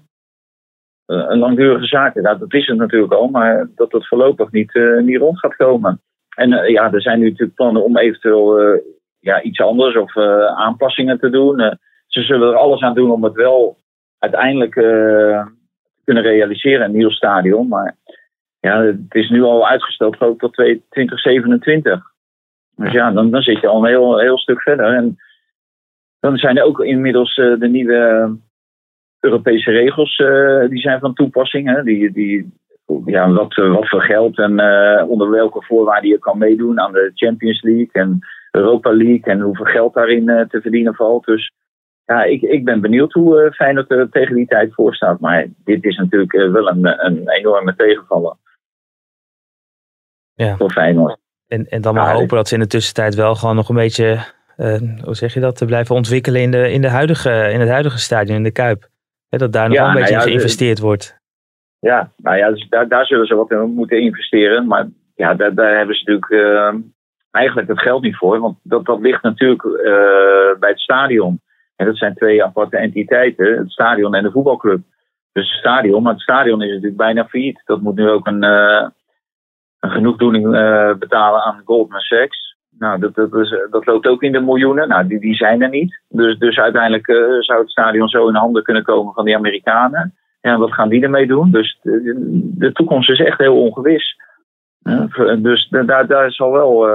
een 1.07 1.39
langdurige 1.39 1.85
zaak 1.85 2.15
dat 2.23 2.53
is 2.53 2.67
het 2.67 2.77
natuurlijk 2.77 3.13
al, 3.13 3.27
maar 3.27 3.67
dat 3.75 3.91
het 3.91 4.07
voorlopig 4.07 4.51
niet, 4.51 4.79
niet 4.99 5.17
rond 5.17 5.39
gaat 5.39 5.55
komen. 5.55 6.01
En 6.35 6.49
ja, 6.49 6.91
er 6.93 7.01
zijn 7.01 7.19
nu 7.19 7.25
natuurlijk 7.25 7.55
plannen 7.55 7.83
om 7.83 7.97
eventueel 7.97 8.59
ja, 9.19 9.41
iets 9.41 9.61
anders 9.61 9.97
of 9.97 10.17
aanpassingen 10.55 11.19
te 11.19 11.29
doen 11.29 11.77
ze 12.07 12.21
zullen 12.21 12.49
er 12.49 12.55
alles 12.55 12.81
aan 12.81 12.93
doen 12.93 13.11
om 13.11 13.23
het 13.23 13.33
wel 13.33 13.77
uiteindelijk 14.19 14.75
uh, 14.75 14.83
te 14.83 16.01
kunnen 16.03 16.23
realiseren, 16.23 16.85
een 16.85 16.91
nieuw 16.91 17.09
stadion. 17.09 17.67
Maar 17.67 17.95
ja, 18.59 18.81
het 18.81 19.15
is 19.15 19.29
nu 19.29 19.41
al 19.41 19.67
uitgesteld 19.67 20.21
ik 20.21 20.39
tot 20.39 20.53
2027. 20.53 22.01
Dus 22.75 22.91
ja, 22.91 23.11
dan, 23.11 23.31
dan 23.31 23.41
zit 23.41 23.61
je 23.61 23.67
al 23.67 23.83
een 23.83 23.89
heel, 23.89 24.19
heel 24.19 24.37
stuk 24.37 24.61
verder. 24.61 24.93
En 24.93 25.17
dan 26.19 26.37
zijn 26.37 26.57
er 26.57 26.63
ook 26.63 26.79
inmiddels 26.79 27.37
uh, 27.37 27.59
de 27.59 27.67
nieuwe 27.67 28.35
Europese 29.19 29.71
regels 29.71 30.17
uh, 30.17 30.69
die 30.69 30.79
zijn 30.79 30.99
van 30.99 31.13
toepassing. 31.13 31.75
Hè? 31.75 31.83
Die, 31.83 32.11
die, 32.11 32.53
ja, 33.05 33.31
wat, 33.31 33.55
wat 33.55 33.89
voor 33.89 34.01
geld 34.01 34.37
en 34.37 34.51
onder 35.07 35.29
welke 35.29 35.63
voorwaarden 35.63 36.09
je 36.09 36.19
kan 36.19 36.37
meedoen 36.37 36.79
aan 36.79 36.91
de 36.91 37.11
Champions 37.13 37.61
League 37.61 37.91
en 37.91 38.19
Europa 38.51 38.93
League 38.93 39.23
en 39.23 39.41
hoeveel 39.41 39.65
geld 39.65 39.93
daarin 39.93 40.25
te 40.25 40.61
verdienen 40.61 40.95
valt. 40.95 41.25
Dus 41.25 41.51
ja, 42.07 42.23
ik, 42.23 42.41
ik 42.41 42.65
ben 42.65 42.81
benieuwd 42.81 43.13
hoe 43.13 43.43
uh, 43.43 43.51
Feyenoord 43.51 43.91
er 43.91 44.09
tegen 44.09 44.35
die 44.35 44.47
tijd 44.47 44.73
voor 44.73 44.95
staat. 44.95 45.19
Maar 45.19 45.47
dit 45.63 45.83
is 45.83 45.97
natuurlijk 45.97 46.33
uh, 46.33 46.51
wel 46.51 46.67
een, 46.67 47.05
een 47.05 47.29
enorme 47.29 47.75
tegenvaller. 47.75 48.35
Ja. 50.33 50.55
Voor 50.55 50.71
Feyenoord. 50.71 51.17
En, 51.47 51.65
en 51.65 51.81
dan 51.81 51.93
maar 51.93 52.13
hopen 52.13 52.35
dat 52.35 52.47
ze 52.47 52.53
in 52.53 52.59
de 52.59 52.67
tussentijd 52.67 53.15
wel 53.15 53.35
gewoon 53.35 53.55
nog 53.55 53.69
een 53.69 53.75
beetje, 53.75 54.19
uh, 54.57 54.77
hoe 55.03 55.15
zeg 55.15 55.33
je 55.33 55.39
dat, 55.39 55.55
te 55.55 55.65
blijven 55.65 55.95
ontwikkelen 55.95 56.41
in, 56.41 56.51
de, 56.51 56.71
in, 56.71 56.81
de 56.81 56.89
huidige, 56.89 57.49
in 57.51 57.59
het 57.59 57.69
huidige 57.69 57.99
stadion, 57.99 58.37
in 58.37 58.43
de 58.43 58.51
Kuip. 58.51 58.87
Dat 59.29 59.51
daar 59.51 59.69
nog 59.69 59.77
een 59.87 59.93
beetje 59.93 60.13
nou 60.13 60.23
in 60.23 60.29
geïnvesteerd 60.29 60.79
wordt. 60.79 61.19
Ja, 61.79 62.11
nou 62.17 62.37
ja, 62.37 62.49
dus 62.49 62.67
daar, 62.69 62.87
daar 62.87 63.05
zullen 63.05 63.25
ze 63.25 63.35
wat 63.35 63.51
in 63.51 63.73
moeten 63.73 64.01
investeren. 64.01 64.67
Maar 64.67 64.87
ja, 65.15 65.33
daar, 65.33 65.53
daar 65.53 65.77
hebben 65.77 65.95
ze 65.95 66.03
natuurlijk 66.11 66.75
eigenlijk 67.31 67.67
het 67.67 67.81
geld 67.81 68.01
niet 68.01 68.17
voor. 68.17 68.39
Want 68.39 68.57
dat, 68.63 68.85
dat 68.85 68.99
ligt 68.99 69.23
natuurlijk 69.23 69.61
bij 70.59 70.69
het 70.69 70.79
stadion. 70.79 71.41
En 71.75 71.85
dat 71.85 71.97
zijn 71.97 72.15
twee 72.15 72.43
aparte 72.43 72.77
entiteiten, 72.77 73.57
het 73.57 73.71
stadion 73.71 74.15
en 74.15 74.23
de 74.23 74.31
voetbalclub. 74.31 74.81
Dus 75.31 75.49
het 75.51 75.59
stadion, 75.59 76.03
maar 76.03 76.13
het 76.13 76.21
stadion 76.21 76.61
is 76.61 76.69
natuurlijk 76.69 76.97
bijna 76.97 77.27
failliet. 77.27 77.61
Dat 77.65 77.81
moet 77.81 77.95
nu 77.95 78.09
ook 78.09 78.27
een, 78.27 78.43
uh, 78.43 78.87
een 79.79 79.89
genoegdoening 79.89 80.49
betalen 80.99 81.41
aan 81.41 81.61
Goldman 81.65 81.99
Sachs. 81.99 82.46
Nou, 82.79 82.99
dat, 82.99 83.15
dat, 83.15 83.33
is, 83.35 83.55
dat 83.69 83.85
loopt 83.85 84.07
ook 84.07 84.23
in 84.23 84.31
de 84.31 84.39
miljoenen. 84.39 84.87
Nou, 84.87 85.07
die, 85.07 85.19
die 85.19 85.35
zijn 85.35 85.61
er 85.61 85.69
niet. 85.69 86.01
Dus, 86.09 86.37
dus 86.37 86.57
uiteindelijk 86.57 87.07
uh, 87.07 87.39
zou 87.39 87.59
het 87.59 87.69
stadion 87.69 88.07
zo 88.07 88.27
in 88.27 88.35
handen 88.35 88.63
kunnen 88.63 88.83
komen 88.83 89.13
van 89.13 89.25
die 89.25 89.35
Amerikanen. 89.35 90.13
Ja, 90.41 90.57
wat 90.57 90.73
gaan 90.73 90.89
die 90.89 91.03
ermee 91.03 91.27
doen? 91.27 91.51
Dus 91.51 91.79
de, 91.81 92.13
de 92.57 92.71
toekomst 92.71 93.09
is 93.09 93.19
echt 93.19 93.37
heel 93.37 93.61
ongewis. 93.61 94.15
dus 95.37 95.67
daar, 95.69 96.07
daar 96.07 96.31
zal 96.31 96.51
wel 96.51 96.85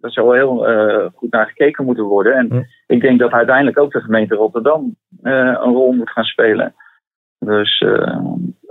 daar 0.00 0.10
zal 0.10 0.32
heel 0.32 0.70
uh, 0.70 1.06
goed 1.14 1.30
naar 1.30 1.46
gekeken 1.46 1.84
moeten 1.84 2.04
worden. 2.04 2.34
En 2.34 2.68
ik 2.86 3.00
denk 3.00 3.18
dat 3.18 3.32
uiteindelijk 3.32 3.78
ook 3.78 3.92
de 3.92 4.00
gemeente 4.00 4.34
Rotterdam 4.34 4.96
een 5.22 5.54
rol 5.54 5.92
moet 5.92 6.10
gaan 6.10 6.24
spelen. 6.24 6.74
Dus 7.38 7.84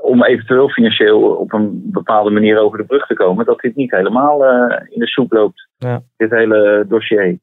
om 0.02 0.24
eventueel 0.24 0.70
financieel 0.70 1.22
op 1.22 1.54
een 1.54 1.82
bepaalde 1.92 2.30
manier 2.30 2.60
over 2.60 2.78
de 2.78 2.86
brug 2.86 3.08
te 3.08 3.14
komen, 3.14 3.46
dat 3.46 3.60
dit 3.60 3.76
niet 3.76 3.92
helemaal 3.92 4.44
in 4.90 5.00
de 5.00 5.08
soep 5.08 5.32
loopt, 5.32 5.70
ja. 5.90 6.02
dit 6.18 6.30
hele 6.30 6.86
dossier. 6.88 7.40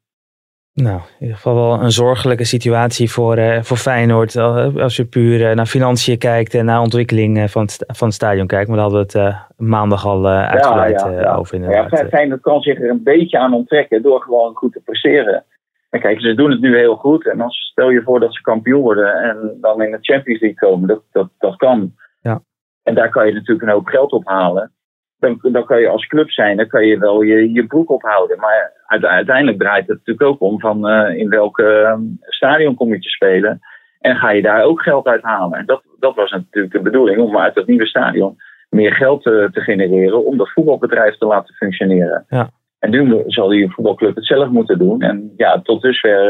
Nou, 0.73 0.99
in 0.99 1.19
ieder 1.19 1.35
geval 1.35 1.55
wel 1.55 1.81
een 1.81 1.91
zorgelijke 1.91 2.45
situatie 2.45 3.11
voor, 3.11 3.37
uh, 3.37 3.61
voor 3.61 3.77
Feyenoord. 3.77 4.35
Als 4.35 4.95
je 4.95 5.05
puur 5.05 5.55
naar 5.55 5.65
financiën 5.65 6.17
kijkt 6.17 6.53
en 6.53 6.65
naar 6.65 6.81
ontwikkeling 6.81 7.51
van 7.51 7.61
het, 7.61 7.83
van 7.87 8.07
het 8.07 8.15
stadion 8.15 8.47
kijkt. 8.47 8.67
Maar 8.67 8.77
daar 8.77 8.89
hadden 8.89 9.07
we 9.07 9.19
het 9.19 9.35
maandag 9.57 10.05
al 10.05 10.27
uitgebreid 10.27 11.01
ja, 11.01 11.11
ja, 11.11 11.21
ja. 11.21 11.35
over 11.35 11.55
inderdaad. 11.55 11.91
Ja, 11.91 12.07
Feyenoord 12.07 12.41
kan 12.41 12.61
zich 12.61 12.81
er 12.81 12.89
een 12.89 13.03
beetje 13.03 13.39
aan 13.39 13.53
onttrekken 13.53 14.01
door 14.01 14.21
gewoon 14.21 14.55
goed 14.55 14.73
te 14.73 14.81
presteren. 14.85 15.43
En 15.89 15.99
kijk, 15.99 16.21
ze 16.21 16.33
doen 16.33 16.51
het 16.51 16.61
nu 16.61 16.77
heel 16.77 16.95
goed. 16.95 17.27
En 17.27 17.41
als 17.41 17.57
stel 17.57 17.89
je 17.89 18.01
voor 18.01 18.19
dat 18.19 18.33
ze 18.33 18.41
kampioen 18.41 18.81
worden 18.81 19.13
en 19.13 19.57
dan 19.61 19.81
in 19.81 19.91
de 19.91 19.97
Champions 20.01 20.41
League 20.41 20.69
komen, 20.69 20.87
dat, 20.87 21.01
dat, 21.11 21.29
dat 21.37 21.55
kan. 21.55 21.93
Ja. 22.21 22.41
En 22.83 22.95
daar 22.95 23.09
kan 23.09 23.27
je 23.27 23.33
natuurlijk 23.33 23.61
een 23.61 23.73
hoop 23.73 23.87
geld 23.87 24.11
ophalen. 24.11 24.71
Dan, 25.19 25.39
dan 25.41 25.65
kan 25.65 25.79
je 25.79 25.89
als 25.89 26.07
club 26.07 26.31
zijn, 26.31 26.57
dan 26.57 26.67
kan 26.67 26.85
je 26.85 26.97
wel 26.97 27.21
je, 27.21 27.51
je 27.51 27.65
broek 27.65 27.89
ophouden. 27.89 28.39
Maar 28.39 28.71
uiteindelijk 28.85 29.59
draait 29.59 29.87
het 29.87 29.97
natuurlijk 29.97 30.27
ook 30.27 30.41
om 30.41 30.59
van 30.59 30.89
uh, 30.89 31.17
in 31.17 31.29
welk 31.29 31.59
uh, 31.59 31.93
stadion 32.21 32.75
kom 32.75 32.93
je 32.93 32.99
te 32.99 33.09
spelen. 33.09 33.59
En 33.99 34.15
ga 34.15 34.29
je 34.31 34.41
daar 34.41 34.63
ook 34.63 34.81
geld 34.81 35.07
uit 35.07 35.21
halen. 35.21 35.59
En 35.59 35.65
dat, 35.65 35.83
dat 35.99 36.15
was 36.15 36.31
natuurlijk 36.31 36.73
de 36.73 36.81
bedoeling 36.81 37.19
om 37.19 37.37
uit 37.37 37.55
dat 37.55 37.67
nieuwe 37.67 37.87
stadion 37.87 38.37
meer 38.69 38.93
geld 38.93 39.23
te, 39.23 39.49
te 39.51 39.61
genereren 39.61 40.25
om 40.25 40.37
dat 40.37 40.51
voetbalbedrijf 40.51 41.17
te 41.17 41.25
laten 41.25 41.55
functioneren. 41.55 42.25
Ja. 42.29 42.49
En 42.79 42.89
nu 42.89 43.23
zal 43.25 43.47
die 43.47 43.71
voetbalclub 43.71 44.15
het 44.15 44.25
zelf 44.25 44.49
moeten 44.49 44.77
doen. 44.77 45.01
En 45.01 45.33
ja, 45.37 45.61
tot 45.61 45.81
dusver, 45.81 46.23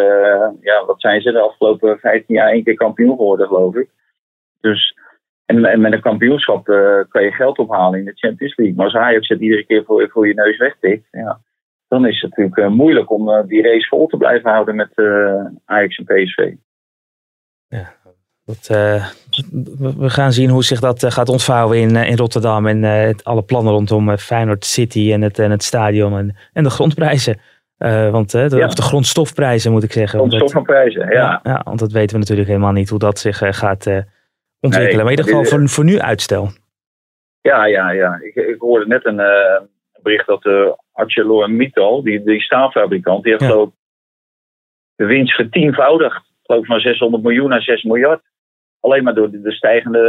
ja, 0.62 0.86
wat 0.86 1.02
zijn 1.02 1.22
ze 1.22 1.32
de 1.32 1.40
afgelopen 1.40 2.00
15 2.00 2.36
jaar 2.36 2.50
één 2.50 2.64
keer 2.64 2.76
kampioen 2.76 3.16
geworden, 3.18 3.48
geloof 3.48 3.76
ik. 3.76 3.90
Dus, 4.62 4.98
en, 5.56 5.82
met 5.82 5.94
een 5.94 6.02
kampioenschap 6.02 6.66
kan 7.10 7.24
je 7.24 7.32
geld 7.32 7.58
ophalen 7.58 8.00
in 8.00 8.06
de 8.06 8.16
Champions 8.16 8.56
League. 8.56 8.76
Maar 8.76 8.86
als 8.86 8.96
Ajax 8.96 9.28
het 9.28 9.40
iedere 9.40 9.66
keer 9.66 9.84
voor, 9.86 10.10
voor 10.12 10.28
je 10.28 10.34
neus 10.34 10.58
wegtikt, 10.58 11.08
ja, 11.12 11.40
dan 11.88 12.08
is 12.08 12.22
het 12.22 12.38
natuurlijk 12.38 12.74
moeilijk 12.74 13.12
om 13.12 13.48
die 13.48 13.62
race 13.62 13.88
vol 13.88 14.08
te 14.08 14.18
blijven 14.18 14.50
houden 14.50 14.76
met 14.76 14.92
Ajax 15.66 15.98
en 15.98 16.06
PSV. 16.06 16.54
Ja, 17.68 17.94
uh, 18.72 19.06
we 19.98 20.10
gaan 20.10 20.32
zien 20.32 20.50
hoe 20.50 20.64
zich 20.64 20.80
dat 20.80 21.04
eh, 21.04 21.12
gaat 21.12 21.30
ontvouwen 21.30 21.78
in, 21.78 21.96
eh, 21.96 22.10
in 22.10 22.18
Rotterdam. 22.18 22.68
En 22.68 23.16
alle 23.24 23.42
plannen 23.42 23.74
rondom 23.74 24.18
Feyenoord 24.18 24.66
City 24.66 25.12
en 25.14 25.22
het, 25.22 25.40
en 25.40 25.52
het 25.52 25.64
stadion 25.64 26.18
en, 26.18 26.36
en 26.54 26.64
de 26.64 26.70
grondprijzen. 26.70 27.40
want 28.12 28.32
de, 28.32 28.48
ja. 28.56 28.68
de 28.68 28.82
grondstofprijzen 28.82 29.72
moet 29.72 29.84
ik 29.84 29.92
zeggen. 29.92 30.20
Grondstofprijzen, 30.20 31.06
ja. 31.06 31.12
ja. 31.12 31.40
ja. 31.44 31.62
Want 31.64 31.80
dat 31.80 31.92
weten 31.92 32.14
we 32.14 32.20
natuurlijk 32.20 32.48
helemaal 32.48 32.72
niet 32.72 32.90
hoe 32.90 33.00
dat 33.00 33.20
zich 33.20 33.42
gaat 33.50 33.86
ontwikkelen. 34.62 35.04
maar 35.04 35.14
in 35.14 35.18
ieder 35.18 35.34
geval 35.34 35.46
voor, 35.46 35.70
voor 35.70 35.84
nu 35.84 36.00
uitstel. 36.00 36.48
Ja, 37.42 37.66
ja, 37.66 37.92
ja. 37.92 38.20
Ik, 38.22 38.36
ik 38.36 38.60
hoorde 38.60 38.88
net 38.88 39.06
een 39.06 39.22
bericht 40.02 40.28
dat 40.28 40.42
de 40.42 40.78
ArcelorMittal, 40.92 42.04
die, 42.04 42.24
die 42.24 42.42
staalfabrikant, 42.42 43.24
die 43.24 43.32
heeft 43.32 43.46
geloof 43.46 43.70
de 45.00 45.06
winst 45.06 45.36
vertienvoudigd. 45.36 46.22
Geloof 46.44 46.66
van 46.66 46.80
600 46.80 47.24
miljoen 47.24 47.50
naar 47.50 47.62
6 47.62 47.84
miljard. 47.84 48.22
Alleen 48.80 49.04
maar 49.04 49.14
door 49.14 49.32
de, 49.32 49.52
stijgende 49.52 50.02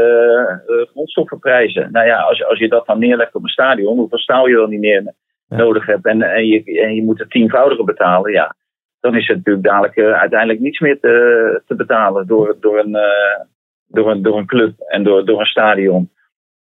uh, 0.66 0.86
grondstoffenprijzen. 0.90 1.92
Nou 1.92 2.06
ja, 2.06 2.20
als, 2.20 2.44
als 2.44 2.58
je 2.58 2.68
dat 2.68 2.86
dan 2.86 2.98
neerlegt 2.98 3.34
op 3.34 3.42
een 3.42 3.48
stadion, 3.48 3.98
hoeveel 3.98 4.18
staal 4.18 4.46
je 4.46 4.56
dan 4.56 4.70
niet 4.70 4.80
neer 4.80 5.14
nodig 5.48 5.86
hebt 5.86 6.06
en, 6.06 6.22
en, 6.22 6.46
je, 6.46 6.80
en 6.80 6.94
je 6.94 7.02
moet 7.02 7.18
het 7.18 7.30
tienvoudige 7.30 7.84
betalen, 7.84 8.32
ja, 8.32 8.54
dan 9.00 9.16
is 9.16 9.26
het 9.26 9.36
natuurlijk 9.36 9.66
dadelijk 9.66 9.96
uh, 9.96 10.12
uiteindelijk 10.12 10.60
niets 10.60 10.78
meer 10.80 11.00
te, 11.00 11.62
te 11.66 11.74
betalen 11.74 12.26
door, 12.26 12.56
door, 12.60 12.78
een, 12.78 12.94
uh, 12.94 13.40
door, 13.90 14.10
een, 14.10 14.22
door 14.22 14.38
een 14.38 14.46
club 14.46 14.80
en 14.80 15.02
door, 15.04 15.26
door 15.26 15.40
een 15.40 15.46
stadion. 15.46 16.10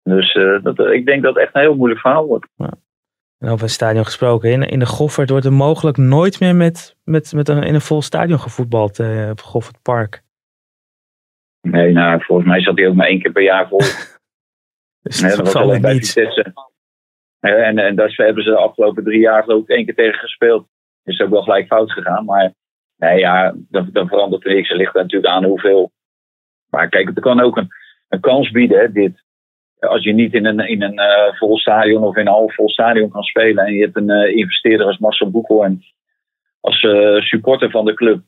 Dus 0.03 0.33
dat, 0.63 0.79
ik 0.79 1.07
denk 1.07 1.23
dat 1.23 1.35
het 1.35 1.43
echt 1.43 1.55
een 1.55 1.61
heel 1.61 1.77
moeilijk 1.77 2.01
verhaal 2.01 2.27
wordt. 2.27 2.47
Ja. 2.57 2.73
En 3.39 3.49
over 3.49 3.63
een 3.63 3.71
stadion 3.71 4.05
gesproken, 4.05 4.51
in, 4.51 4.63
in 4.63 4.79
de 4.79 4.87
Goffert 4.87 5.31
wordt 5.31 5.45
er 5.45 5.53
mogelijk 5.53 5.97
nooit 5.97 6.41
meer 6.41 6.57
met, 6.57 6.97
met, 7.05 7.33
met 7.33 7.49
een, 7.49 7.63
in 7.63 7.75
een 7.75 7.81
vol 7.81 8.03
stadion 8.03 8.39
gevoetbald 8.39 9.01
op 9.31 9.41
Goffert 9.41 9.83
Park. 9.83 10.23
Nee, 11.61 11.93
nou, 11.93 12.23
volgens 12.25 12.49
mij 12.49 12.61
zat 12.61 12.79
hij 12.79 12.89
ook 12.89 12.95
maar 12.95 13.07
één 13.07 13.23
keer 13.23 13.33
per 13.33 13.43
jaar 13.43 13.69
vol. 13.69 13.79
dus 15.03 15.21
dat 15.21 15.81
bij 15.81 15.95
Vitesse. 15.95 16.53
En, 17.41 17.79
en 17.79 17.97
daar 17.97 18.13
hebben 18.17 18.45
ze 18.45 18.51
de 18.51 18.57
afgelopen 18.57 19.05
drie 19.05 19.21
jaar 19.21 19.49
ook 19.49 19.69
één 19.69 19.85
keer 19.85 19.95
tegen 19.95 20.19
gespeeld. 20.19 20.67
Is 21.05 21.21
ook 21.21 21.31
wel 21.31 21.43
gelijk 21.43 21.67
fout 21.67 21.93
gegaan. 21.93 22.25
Maar 22.25 22.53
nee, 22.97 23.19
ja, 23.19 23.55
dan, 23.57 23.89
dan 23.93 24.09
verandert 24.09 24.47
er 24.47 24.55
niks. 24.55 24.71
Er 24.71 24.77
ligt 24.77 24.95
natuurlijk 24.95 25.33
aan 25.33 25.45
hoeveel. 25.45 25.93
Maar 26.71 26.89
kijk, 26.89 27.09
het 27.09 27.21
kan 27.21 27.41
ook 27.41 27.57
een, 27.57 27.69
een 28.09 28.21
kans 28.21 28.51
bieden, 28.51 28.79
hè, 28.79 28.93
dit. 28.93 29.25
Als 29.79 30.05
je 30.05 30.13
niet 30.13 30.35
in 30.35 30.47
een, 30.47 30.59
in 30.59 30.83
een 30.83 31.01
uh, 31.01 31.39
vol 31.39 31.59
stadion 31.59 32.03
of 32.03 32.17
in 32.17 32.27
een 32.27 32.33
half 32.33 32.55
vol 32.55 32.69
stadion 32.69 33.11
kan 33.11 33.23
spelen. 33.23 33.67
En 33.67 33.73
je 33.73 33.83
hebt 33.83 33.97
een 33.97 34.11
uh, 34.11 34.37
investeerder 34.37 34.87
als 34.87 34.99
Marcel 34.99 35.31
Boekel 35.31 35.79
als 36.61 36.83
uh, 36.83 37.21
supporter 37.21 37.71
van 37.71 37.85
de 37.85 37.95
club 37.95 38.21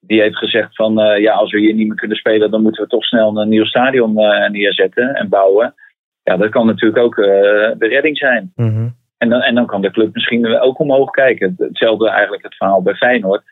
die 0.00 0.20
heeft 0.20 0.36
gezegd 0.36 0.74
van 0.74 0.94
ja, 1.20 1.32
als 1.32 1.52
we 1.52 1.58
hier 1.58 1.74
niet 1.74 1.86
meer 1.86 1.96
kunnen 1.96 2.16
spelen, 2.16 2.50
dan 2.50 2.62
moeten 2.62 2.82
we 2.82 2.88
toch 2.88 3.04
snel 3.04 3.36
een 3.36 3.48
nieuw 3.48 3.64
stadion 3.64 4.14
neerzetten 4.50 5.14
en 5.14 5.28
bouwen. 5.28 5.74
Ja, 6.22 6.36
dat 6.36 6.50
kan 6.50 6.66
natuurlijk 6.66 7.02
ook 7.02 7.16
de 7.16 7.76
redding 7.78 8.18
zijn. 8.18 8.52
Mm-hmm. 8.54 8.94
en, 9.18 9.28
dan, 9.28 9.40
en 9.40 9.54
dan 9.54 9.66
kan 9.66 9.80
de 9.80 9.90
club 9.90 10.14
misschien 10.14 10.60
ook 10.60 10.78
omhoog 10.78 11.10
kijken. 11.10 11.54
Hetzelfde 11.58 12.08
eigenlijk 12.10 12.42
het 12.42 12.54
verhaal 12.56 12.82
bij 12.82 12.94
Feyenoord. 12.94 13.42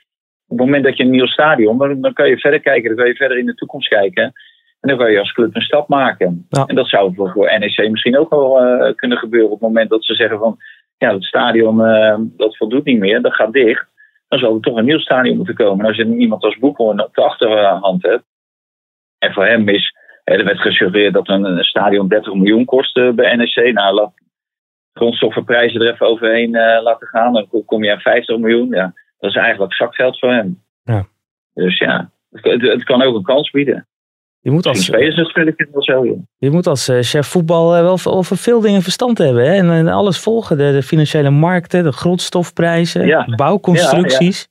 Op 0.49 0.59
het 0.59 0.67
moment 0.67 0.85
dat 0.85 0.97
je 0.97 1.03
een 1.03 1.11
nieuw 1.11 1.27
stadion, 1.27 1.79
dan, 1.79 2.01
dan 2.01 2.13
kan 2.13 2.29
je 2.29 2.39
verder 2.39 2.61
kijken, 2.61 2.89
dan 2.89 2.97
kan 2.97 3.07
je 3.07 3.15
verder 3.15 3.39
in 3.39 3.47
de 3.47 3.55
toekomst 3.55 3.89
kijken. 3.89 4.23
En 4.81 4.89
dan 4.89 4.99
kan 4.99 5.11
je 5.11 5.19
als 5.19 5.33
club 5.33 5.55
een 5.55 5.63
stap 5.63 5.89
maken. 5.89 6.47
Ja. 6.49 6.65
En 6.67 6.75
dat 6.75 6.89
zou 6.89 7.15
voor, 7.15 7.31
voor 7.31 7.59
NEC 7.59 7.91
misschien 7.91 8.19
ook 8.19 8.31
wel 8.31 8.95
kunnen 8.95 9.19
gebeuren 9.19 9.51
op 9.51 9.61
het 9.61 9.69
moment 9.69 9.91
dat 9.91 10.05
ze 10.05 10.15
zeggen 10.15 10.39
van 10.39 10.57
ja, 10.99 11.15
het 11.15 11.25
stadion 11.25 11.77
dat 12.37 12.57
voldoet 12.57 12.85
niet 12.85 12.99
meer, 12.99 13.23
dat 13.23 13.35
gaat 13.35 13.53
dicht 13.53 13.93
dan 14.35 14.43
zal 14.43 14.55
er 14.55 14.61
toch 14.61 14.77
een 14.77 14.85
nieuw 14.85 14.99
stadion 14.99 15.37
moeten 15.37 15.55
komen. 15.55 15.81
En 15.81 15.87
als 15.87 15.97
je 15.97 16.17
iemand 16.17 16.43
als 16.43 16.59
Boekhorn 16.59 17.05
op 17.05 17.15
de 17.15 17.23
achterhand 17.23 18.03
hebt, 18.03 18.25
en 19.19 19.33
voor 19.33 19.47
hem 19.47 19.69
is, 19.69 19.95
er 20.25 20.45
werd 20.45 20.61
gesuggereerd 20.61 21.15
dat 21.15 21.29
een 21.29 21.65
stadion 21.65 22.09
30 22.09 22.35
miljoen 22.35 22.65
kost 22.65 22.97
eh, 22.97 23.11
bij 23.11 23.37
NEC. 23.37 23.73
Nou, 23.73 23.95
laat 23.95 24.13
grondstoffenprijzen 24.93 25.81
er 25.81 25.93
even 25.93 26.07
overheen 26.07 26.55
uh, 26.55 26.83
laten 26.83 27.07
gaan, 27.07 27.33
dan 27.33 27.65
kom 27.67 27.85
je 27.85 27.93
aan 27.93 28.01
50 28.01 28.39
miljoen. 28.39 28.69
Ja, 28.69 28.93
dat 29.19 29.31
is 29.31 29.37
eigenlijk 29.37 29.75
zakgeld 29.75 30.19
voor 30.19 30.33
hem. 30.33 30.63
Ja. 30.83 31.07
Dus 31.55 31.79
ja, 31.79 32.11
het, 32.31 32.63
het 32.63 32.85
kan 32.85 33.03
ook 33.03 33.15
een 33.15 33.23
kans 33.23 33.51
bieden. 33.51 33.87
Je 34.45 34.51
moet 34.51 34.67
als, 34.67 34.89
Je 36.39 36.51
moet 36.51 36.67
als 36.67 36.89
uh, 36.89 37.01
chef 37.01 37.27
voetbal 37.27 37.77
uh, 37.77 37.83
wel 37.83 37.99
over 38.05 38.37
veel 38.37 38.61
dingen 38.61 38.83
verstand 38.83 39.19
hebben. 39.19 39.45
Hè? 39.45 39.55
En, 39.55 39.71
en, 39.71 39.89
alles 39.89 40.19
volgen. 40.19 40.59
De, 40.59 40.73
de, 40.73 40.83
financiële 40.83 41.31
markten, 41.31 41.85
de 41.85 41.93
grondstofprijzen, 41.93 43.07
ja. 43.07 43.25
bouwconstructies. 43.37 44.49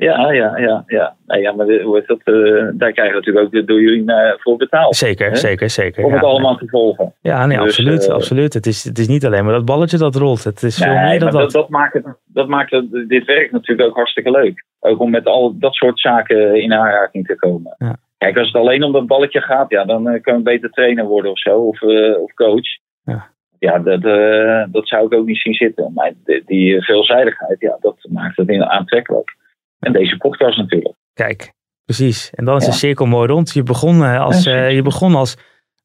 Ja, 0.00 0.32
ja, 0.32 0.56
ja. 0.58 0.84
ja, 0.86 1.16
nou 1.26 1.40
ja. 1.40 1.52
maar 1.52 1.66
hoe 1.66 1.98
is 1.98 2.06
dat, 2.06 2.20
uh, 2.24 2.68
daar 2.72 2.92
krijgen 2.92 3.14
we 3.14 3.20
natuurlijk 3.20 3.46
ook 3.56 3.66
door 3.66 3.80
jullie 3.80 4.04
voor 4.38 4.56
betaald. 4.56 4.96
Zeker, 4.96 5.30
hè? 5.30 5.36
zeker, 5.36 5.70
zeker. 5.70 6.04
Om 6.04 6.12
het 6.12 6.22
allemaal 6.22 6.56
te 6.56 6.68
volgen. 6.68 7.14
Ja, 7.20 7.46
nee, 7.46 7.56
dus, 7.56 7.66
absoluut. 7.66 8.08
absoluut. 8.08 8.54
Het, 8.54 8.66
is, 8.66 8.84
het 8.84 8.98
is 8.98 9.08
niet 9.08 9.26
alleen 9.26 9.44
maar 9.44 9.54
dat 9.54 9.64
balletje 9.64 9.98
dat 9.98 10.14
rolt. 10.14 10.44
Het 10.44 10.62
is 10.62 10.76
veel 10.76 10.94
meer 10.94 11.18
dan 11.18 11.30
dat. 11.30 11.50
Dat, 11.50 11.68
maakt, 11.68 11.92
het, 11.92 12.04
dat 12.26 12.48
maakt 12.48 12.70
het, 12.70 13.08
dit 13.08 13.24
werk 13.24 13.50
natuurlijk 13.52 13.88
ook 13.88 13.96
hartstikke 13.96 14.30
leuk. 14.30 14.64
Ook 14.80 15.00
om 15.00 15.10
met 15.10 15.26
al 15.26 15.58
dat 15.58 15.74
soort 15.74 16.00
zaken 16.00 16.62
in 16.62 16.72
aanraking 16.72 17.26
te 17.26 17.36
komen. 17.36 17.74
Ja. 17.78 17.96
Kijk, 18.18 18.36
als 18.36 18.46
het 18.46 18.56
alleen 18.56 18.82
om 18.82 18.92
dat 18.92 19.06
balletje 19.06 19.40
gaat, 19.40 19.70
ja, 19.70 19.84
dan 19.84 20.20
kan 20.20 20.36
je 20.36 20.42
beter 20.42 20.70
trainer 20.70 21.04
worden 21.04 21.30
of 21.30 21.38
zo, 21.38 21.58
of, 21.58 21.82
of 22.22 22.34
coach. 22.34 22.78
Ja, 23.04 23.30
ja 23.58 23.78
dat, 23.78 24.04
uh, 24.04 24.64
dat 24.72 24.88
zou 24.88 25.06
ik 25.06 25.14
ook 25.14 25.26
niet 25.26 25.40
zien 25.40 25.54
zitten. 25.54 25.92
Maar 25.94 26.12
die, 26.24 26.42
die 26.46 26.82
veelzijdigheid, 26.82 27.60
ja, 27.60 27.76
dat 27.80 27.96
maakt 28.10 28.36
het 28.36 28.60
aantrekkelijk. 28.60 29.38
En 29.80 29.92
deze 29.92 30.16
podcast 30.16 30.58
natuurlijk. 30.58 30.94
Kijk, 31.14 31.52
precies. 31.84 32.30
En 32.30 32.44
dan 32.44 32.56
is 32.56 32.64
ja. 32.64 32.70
de 32.70 32.76
cirkel 32.76 33.06
mooi 33.06 33.28
rond. 33.28 33.52
Je 33.52 33.62
begon 33.62 34.02
als, 34.02 34.44
je 34.44 34.80
begon 34.84 35.14
als, 35.14 35.36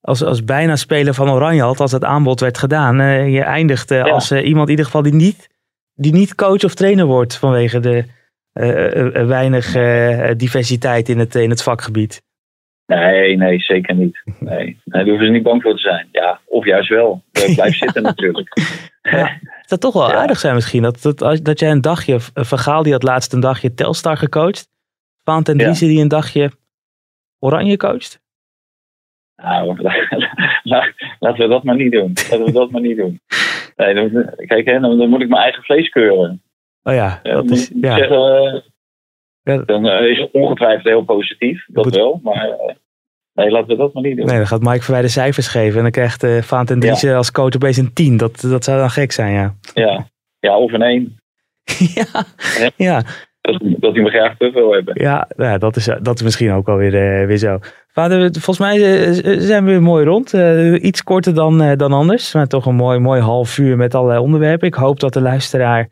als, 0.02 0.24
als 0.24 0.44
bijna 0.44 0.76
speler 0.76 1.14
van 1.14 1.30
Oranje, 1.30 1.64
als 1.64 1.92
het 1.92 2.04
aanbod 2.04 2.40
werd 2.40 2.58
gedaan. 2.58 2.98
je 3.32 3.42
eindigt 3.42 3.92
als 3.92 4.32
iemand 4.32 4.66
in 4.66 4.70
ieder 4.70 4.86
geval 4.86 5.02
die 5.02 5.14
niet, 5.14 5.50
die 5.94 6.14
niet 6.14 6.36
coach 6.36 6.64
of 6.64 6.74
trainer 6.74 7.06
wordt 7.06 7.38
vanwege 7.38 7.80
de 7.80 8.06
weinig 9.28 9.72
diversiteit 10.38 11.10
in 11.10 11.20
het, 11.20 11.36
in 11.36 11.50
het 11.50 11.64
vakgebied. 11.64 12.24
Nee, 12.86 13.38
nee, 13.38 13.60
zeker 13.60 13.96
niet. 13.96 14.22
Nee. 14.40 14.80
daar 14.86 15.04
hoeven 15.04 15.26
ze 15.26 15.32
niet 15.32 15.44
bang 15.44 15.62
voor 15.62 15.74
te 15.76 15.80
zijn. 15.80 16.08
Ja, 16.12 16.40
of 16.46 16.66
juist 16.66 16.90
wel. 16.90 17.24
Blijf 17.32 17.76
zitten 17.84 18.04
natuurlijk. 18.04 18.50
Dat 19.68 19.82
toch 19.82 19.94
wel 19.94 20.12
aardig 20.12 20.40
zijn 20.40 20.56
misschien. 20.56 20.82
Dat, 20.82 21.02
dat, 21.02 21.40
dat 21.44 21.60
jij 21.60 21.72
een 21.72 21.82
dagje, 21.82 22.20
Vergaal 22.34 22.84
die 22.84 22.92
had 22.92 23.04
laatst 23.04 23.34
een 23.34 23.40
dagje 23.40 23.74
Telstar 23.74 24.18
gecoacht. 24.18 24.68
Vaan 25.24 25.44
ten 25.44 25.58
Driessen 25.58 25.88
die 25.88 26.02
een 26.02 26.08
dagje 26.08 26.52
Oranje 27.40 27.78
coacht. 27.78 28.24
Nou, 29.36 29.82
laten 31.20 31.42
we 31.42 31.48
dat 31.48 31.64
maar 31.64 31.76
niet 31.76 31.92
doen. 31.92 32.14
Laten 32.16 32.44
we 32.44 32.52
dat 32.52 32.72
maar 32.72 32.82
niet 32.82 32.98
doen. 32.98 33.20
Nee, 33.76 33.94
dan, 33.94 34.34
kijk, 34.36 34.66
hè, 34.66 34.80
dan, 34.80 35.10
moet 35.10 35.22
ik 35.22 35.30
mijn 35.30 35.42
eigen 35.42 35.64
vlees 35.64 35.90
keuren. 35.90 36.42
Oh 36.84 36.94
ja, 36.94 37.20
dat 37.24 37.50
is... 37.50 37.72
Ja. 37.82 37.98
Zeggen, 37.98 38.64
dan 39.66 39.86
uh, 39.86 40.10
is 40.10 40.20
het 40.20 40.32
ongetwijfeld 40.32 40.84
heel 40.84 41.04
positief, 41.04 41.66
dat 41.68 41.96
wel. 41.96 42.20
Maar 42.24 42.76
nee, 43.36 43.52
laten 43.52 43.68
we 43.68 43.76
dat 43.76 43.94
maar 43.94 44.04
niet 44.04 44.18
doen. 44.18 44.26
Nee, 44.26 44.38
dan 44.38 44.48
gaat 44.48 44.62
Mike 44.62 44.82
voor 44.82 44.94
wij 44.94 45.04
de 45.04 45.08
cijfers 45.08 45.48
geven. 45.48 45.78
En 45.78 45.82
dan 45.82 45.92
krijgt 45.92 46.24
uh, 46.24 46.42
Vaant 46.42 46.72
en 46.72 46.80
Dries 46.80 47.06
als 47.06 47.32
coach 47.32 47.56
opeens 47.56 47.78
een 47.78 47.94
10. 47.94 48.18
Dat, 48.18 48.42
dat 48.42 48.64
zou 48.64 48.80
dan 48.80 48.90
gek 48.90 49.12
zijn, 49.12 49.34
ja. 49.34 49.56
Ja, 49.74 50.08
ja 50.40 50.58
of 50.58 50.72
een 50.72 50.82
1. 50.82 51.18
ja, 51.96 52.24
ja. 52.76 53.04
Dat, 53.42 53.62
dat 53.62 53.94
hij 53.94 54.04
me 54.04 54.10
graag 54.10 54.38
te 54.38 54.52
veel 54.54 54.72
hebben. 54.72 55.02
Ja, 55.02 55.28
ja 55.38 55.58
dat, 55.58 55.76
is, 55.76 55.90
dat 56.02 56.16
is 56.16 56.24
misschien 56.24 56.52
ook 56.52 56.68
alweer 56.68 56.92
weer, 56.92 57.28
weer 57.28 57.38
zo. 57.38 57.60
Vader, 57.88 58.20
volgens 58.32 58.60
mij 58.60 58.78
zijn 59.40 59.66
we 59.66 59.72
weer 59.72 59.82
mooi 59.82 60.06
rond. 60.06 60.34
iets 60.82 61.04
korter 61.04 61.34
dan, 61.34 61.76
dan 61.78 61.92
anders. 61.92 62.34
Maar 62.34 62.48
toch 62.48 62.66
een 62.66 62.76
mooi, 62.76 63.00
mooi 63.00 63.22
half 63.22 63.58
uur 63.58 63.78
met 63.78 63.96
allerlei 63.96 64.20
onderwerpen. 64.20 64.68
Ik 64.68 64.74
hoop 64.74 65.00
dat 65.00 65.14
de 65.14 65.22
luisteraar 65.22 65.90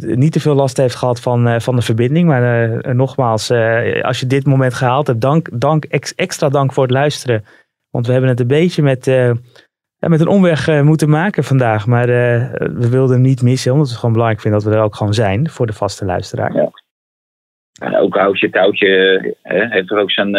niet 0.00 0.32
te 0.32 0.40
veel 0.40 0.54
last 0.54 0.76
heeft 0.76 0.94
gehad 0.94 1.20
van, 1.20 1.48
uh, 1.48 1.58
van 1.58 1.76
de 1.76 1.82
verbinding. 1.82 2.28
Maar 2.28 2.68
uh, 2.68 2.92
nogmaals, 2.92 3.50
als 4.02 4.20
je 4.20 4.26
dit 4.26 4.46
moment 4.46 4.74
gehaald 4.74 5.06
hebt, 5.06 5.20
dank, 5.20 5.60
dank, 5.60 5.84
ex, 5.84 6.14
extra 6.14 6.48
dank 6.48 6.72
voor 6.72 6.82
het 6.82 6.92
luisteren. 6.92 7.44
Want 7.90 8.06
we 8.06 8.12
hebben 8.12 8.30
het 8.30 8.40
een 8.40 8.46
beetje 8.46 8.82
met, 8.82 9.06
met 9.98 10.20
een 10.20 10.28
omweg 10.28 10.82
moeten 10.82 11.08
maken 11.08 11.44
vandaag. 11.44 11.86
Maar 11.86 12.06
we 12.06 12.88
wilden 12.90 13.14
hem 13.14 13.24
niet 13.24 13.42
missen, 13.42 13.72
omdat 13.72 13.86
we 13.86 13.92
het 13.92 14.00
gewoon 14.00 14.14
belangrijk 14.14 14.42
vinden 14.42 14.60
dat 14.60 14.70
we 14.72 14.76
er 14.78 14.84
ook 14.84 14.96
gewoon 14.96 15.14
zijn 15.14 15.48
voor 15.48 15.66
de 15.66 15.72
vaste 15.72 16.04
luisteraar. 16.04 16.54
Ja. 16.54 16.70
En 17.80 17.96
ook 17.96 18.16
Houtje 18.16 18.50
Touwtje 18.50 19.34
heeft 19.42 19.90
er 19.90 19.98
ook 19.98 20.10
zijn, 20.10 20.30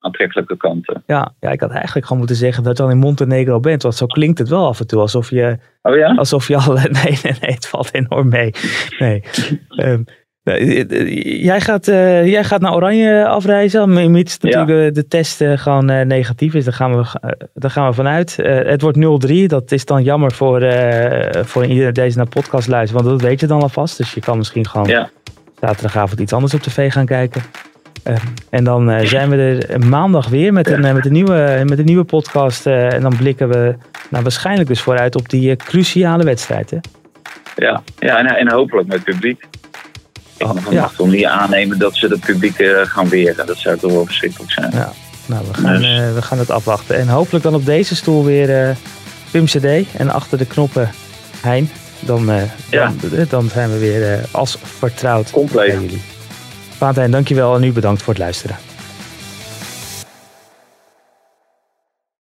aantrekkelijke 0.00 0.56
kanten. 0.56 1.02
Ja, 1.06 1.32
ja, 1.40 1.50
ik 1.50 1.60
had 1.60 1.70
eigenlijk 1.70 2.02
gewoon 2.02 2.18
moeten 2.18 2.36
zeggen 2.36 2.62
dat 2.62 2.76
je 2.76 2.82
dan 2.82 2.92
in 2.92 2.98
Montenegro 2.98 3.60
bent. 3.60 3.82
Want 3.82 3.94
zo 3.94 4.06
klinkt 4.06 4.38
het 4.38 4.48
wel 4.48 4.66
af 4.66 4.80
en 4.80 4.86
toe. 4.86 5.00
Alsof 5.00 5.30
je, 5.30 5.58
oh 5.82 5.96
ja? 5.96 6.14
alsof 6.14 6.48
je 6.48 6.56
al... 6.56 6.72
Nee, 7.02 7.18
nee, 7.22 7.34
nee, 7.40 7.52
het 7.54 7.66
valt 7.66 7.94
enorm 7.94 8.28
mee. 8.28 8.50
Nee. 8.98 9.22
um, 9.76 10.04
Jij 11.42 11.60
gaat, 11.60 11.88
uh, 11.88 12.26
jij 12.26 12.44
gaat 12.44 12.60
naar 12.60 12.74
Oranje 12.74 13.26
afreizen, 13.26 14.10
mits 14.10 14.38
natuurlijk 14.38 14.94
de, 14.94 15.06
test 15.06 15.40
uh, 15.40 15.58
gewoon 15.58 15.90
uh, 15.90 16.00
negatief 16.00 16.54
is. 16.54 16.64
Daar 16.64 16.74
gaan 16.74 16.96
we, 16.96 17.36
daar 17.54 17.70
gaan 17.70 17.88
we 17.88 17.94
vanuit. 17.94 18.36
het 18.42 18.82
wordt 18.82 19.26
0-3. 19.30 19.46
Dat 19.46 19.72
is 19.72 19.84
dan 19.84 20.02
jammer 20.02 20.32
voor, 20.32 20.60
voor 21.44 21.64
iedereen 21.64 21.92
deze 21.92 22.16
naar 22.16 22.28
podcast 22.28 22.68
luistert, 22.68 23.02
want 23.02 23.12
dat 23.12 23.28
weet 23.28 23.40
je 23.40 23.46
dan 23.46 23.62
alvast. 23.62 23.96
Dus 23.96 24.14
je 24.14 24.20
kan 24.20 24.36
misschien 24.36 24.66
gewoon 24.66 24.88
ja. 24.88 25.10
zaterdagavond 25.60 26.20
iets 26.20 26.32
anders 26.32 26.54
op 26.54 26.60
tv 26.60 26.92
gaan 26.92 27.06
kijken. 27.06 27.42
En 28.50 28.64
dan 28.64 29.06
zijn 29.06 29.30
we 29.30 29.66
er 29.68 29.86
maandag 29.86 30.28
weer 30.28 30.52
met 30.52 30.68
een, 30.68 30.80
met 30.80 31.04
een, 31.04 31.12
nieuwe, 31.12 31.62
met 31.66 31.78
een 31.78 31.84
nieuwe 31.84 32.04
podcast. 32.04 32.66
en 32.66 33.00
dan 33.00 33.16
blikken 33.16 33.48
we 33.48 33.74
nou, 34.10 34.22
waarschijnlijk 34.22 34.68
dus 34.68 34.80
vooruit 34.80 35.16
op 35.16 35.28
die 35.28 35.56
cruciale 35.56 36.24
wedstrijd. 36.24 36.70
Hè? 36.70 36.78
Ja, 37.56 37.82
ja 37.98 38.18
en, 38.18 38.26
en 38.26 38.52
hopelijk 38.52 38.88
met 38.88 39.04
publiek. 39.04 39.44
Ik 40.36 40.46
oh, 40.46 40.52
mag 40.52 40.72
ja. 40.72 40.90
niet 41.04 41.24
aannemen 41.24 41.78
dat 41.78 41.96
ze 41.96 42.06
het 42.06 42.20
publiek 42.20 42.72
gaan 42.82 43.08
weren. 43.08 43.46
Dat 43.46 43.56
zou 43.56 43.78
toch 43.78 43.92
wel 43.92 44.04
verschrikkelijk 44.04 44.52
zijn. 44.52 44.70
Ja. 44.72 44.92
Nou, 45.26 45.44
we 45.52 45.54
gaan, 45.54 45.80
dus. 45.80 46.14
we 46.14 46.22
gaan 46.22 46.38
het 46.38 46.50
afwachten. 46.50 46.96
En 46.96 47.08
hopelijk 47.08 47.44
dan 47.44 47.54
op 47.54 47.64
deze 47.64 47.96
stoel 47.96 48.24
weer 48.24 48.76
Pim 49.30 49.44
CD 49.44 49.66
en 49.96 50.10
achter 50.10 50.38
de 50.38 50.46
knoppen 50.46 50.90
Hein. 51.40 51.70
Dan, 52.00 52.30
ja. 52.70 52.92
dan, 53.00 53.26
dan, 53.28 53.48
zijn 53.48 53.70
we 53.70 53.78
weer 53.78 54.20
als 54.30 54.58
vertrouwd 54.62 55.30
Compleet. 55.30 55.66
bij 55.66 55.80
jullie. 55.80 56.02
Valentijn, 56.80 57.10
dankjewel 57.10 57.54
en 57.56 57.62
u 57.62 57.72
bedankt 57.72 58.02
voor 58.02 58.12
het 58.12 58.22
luisteren. 58.22 58.69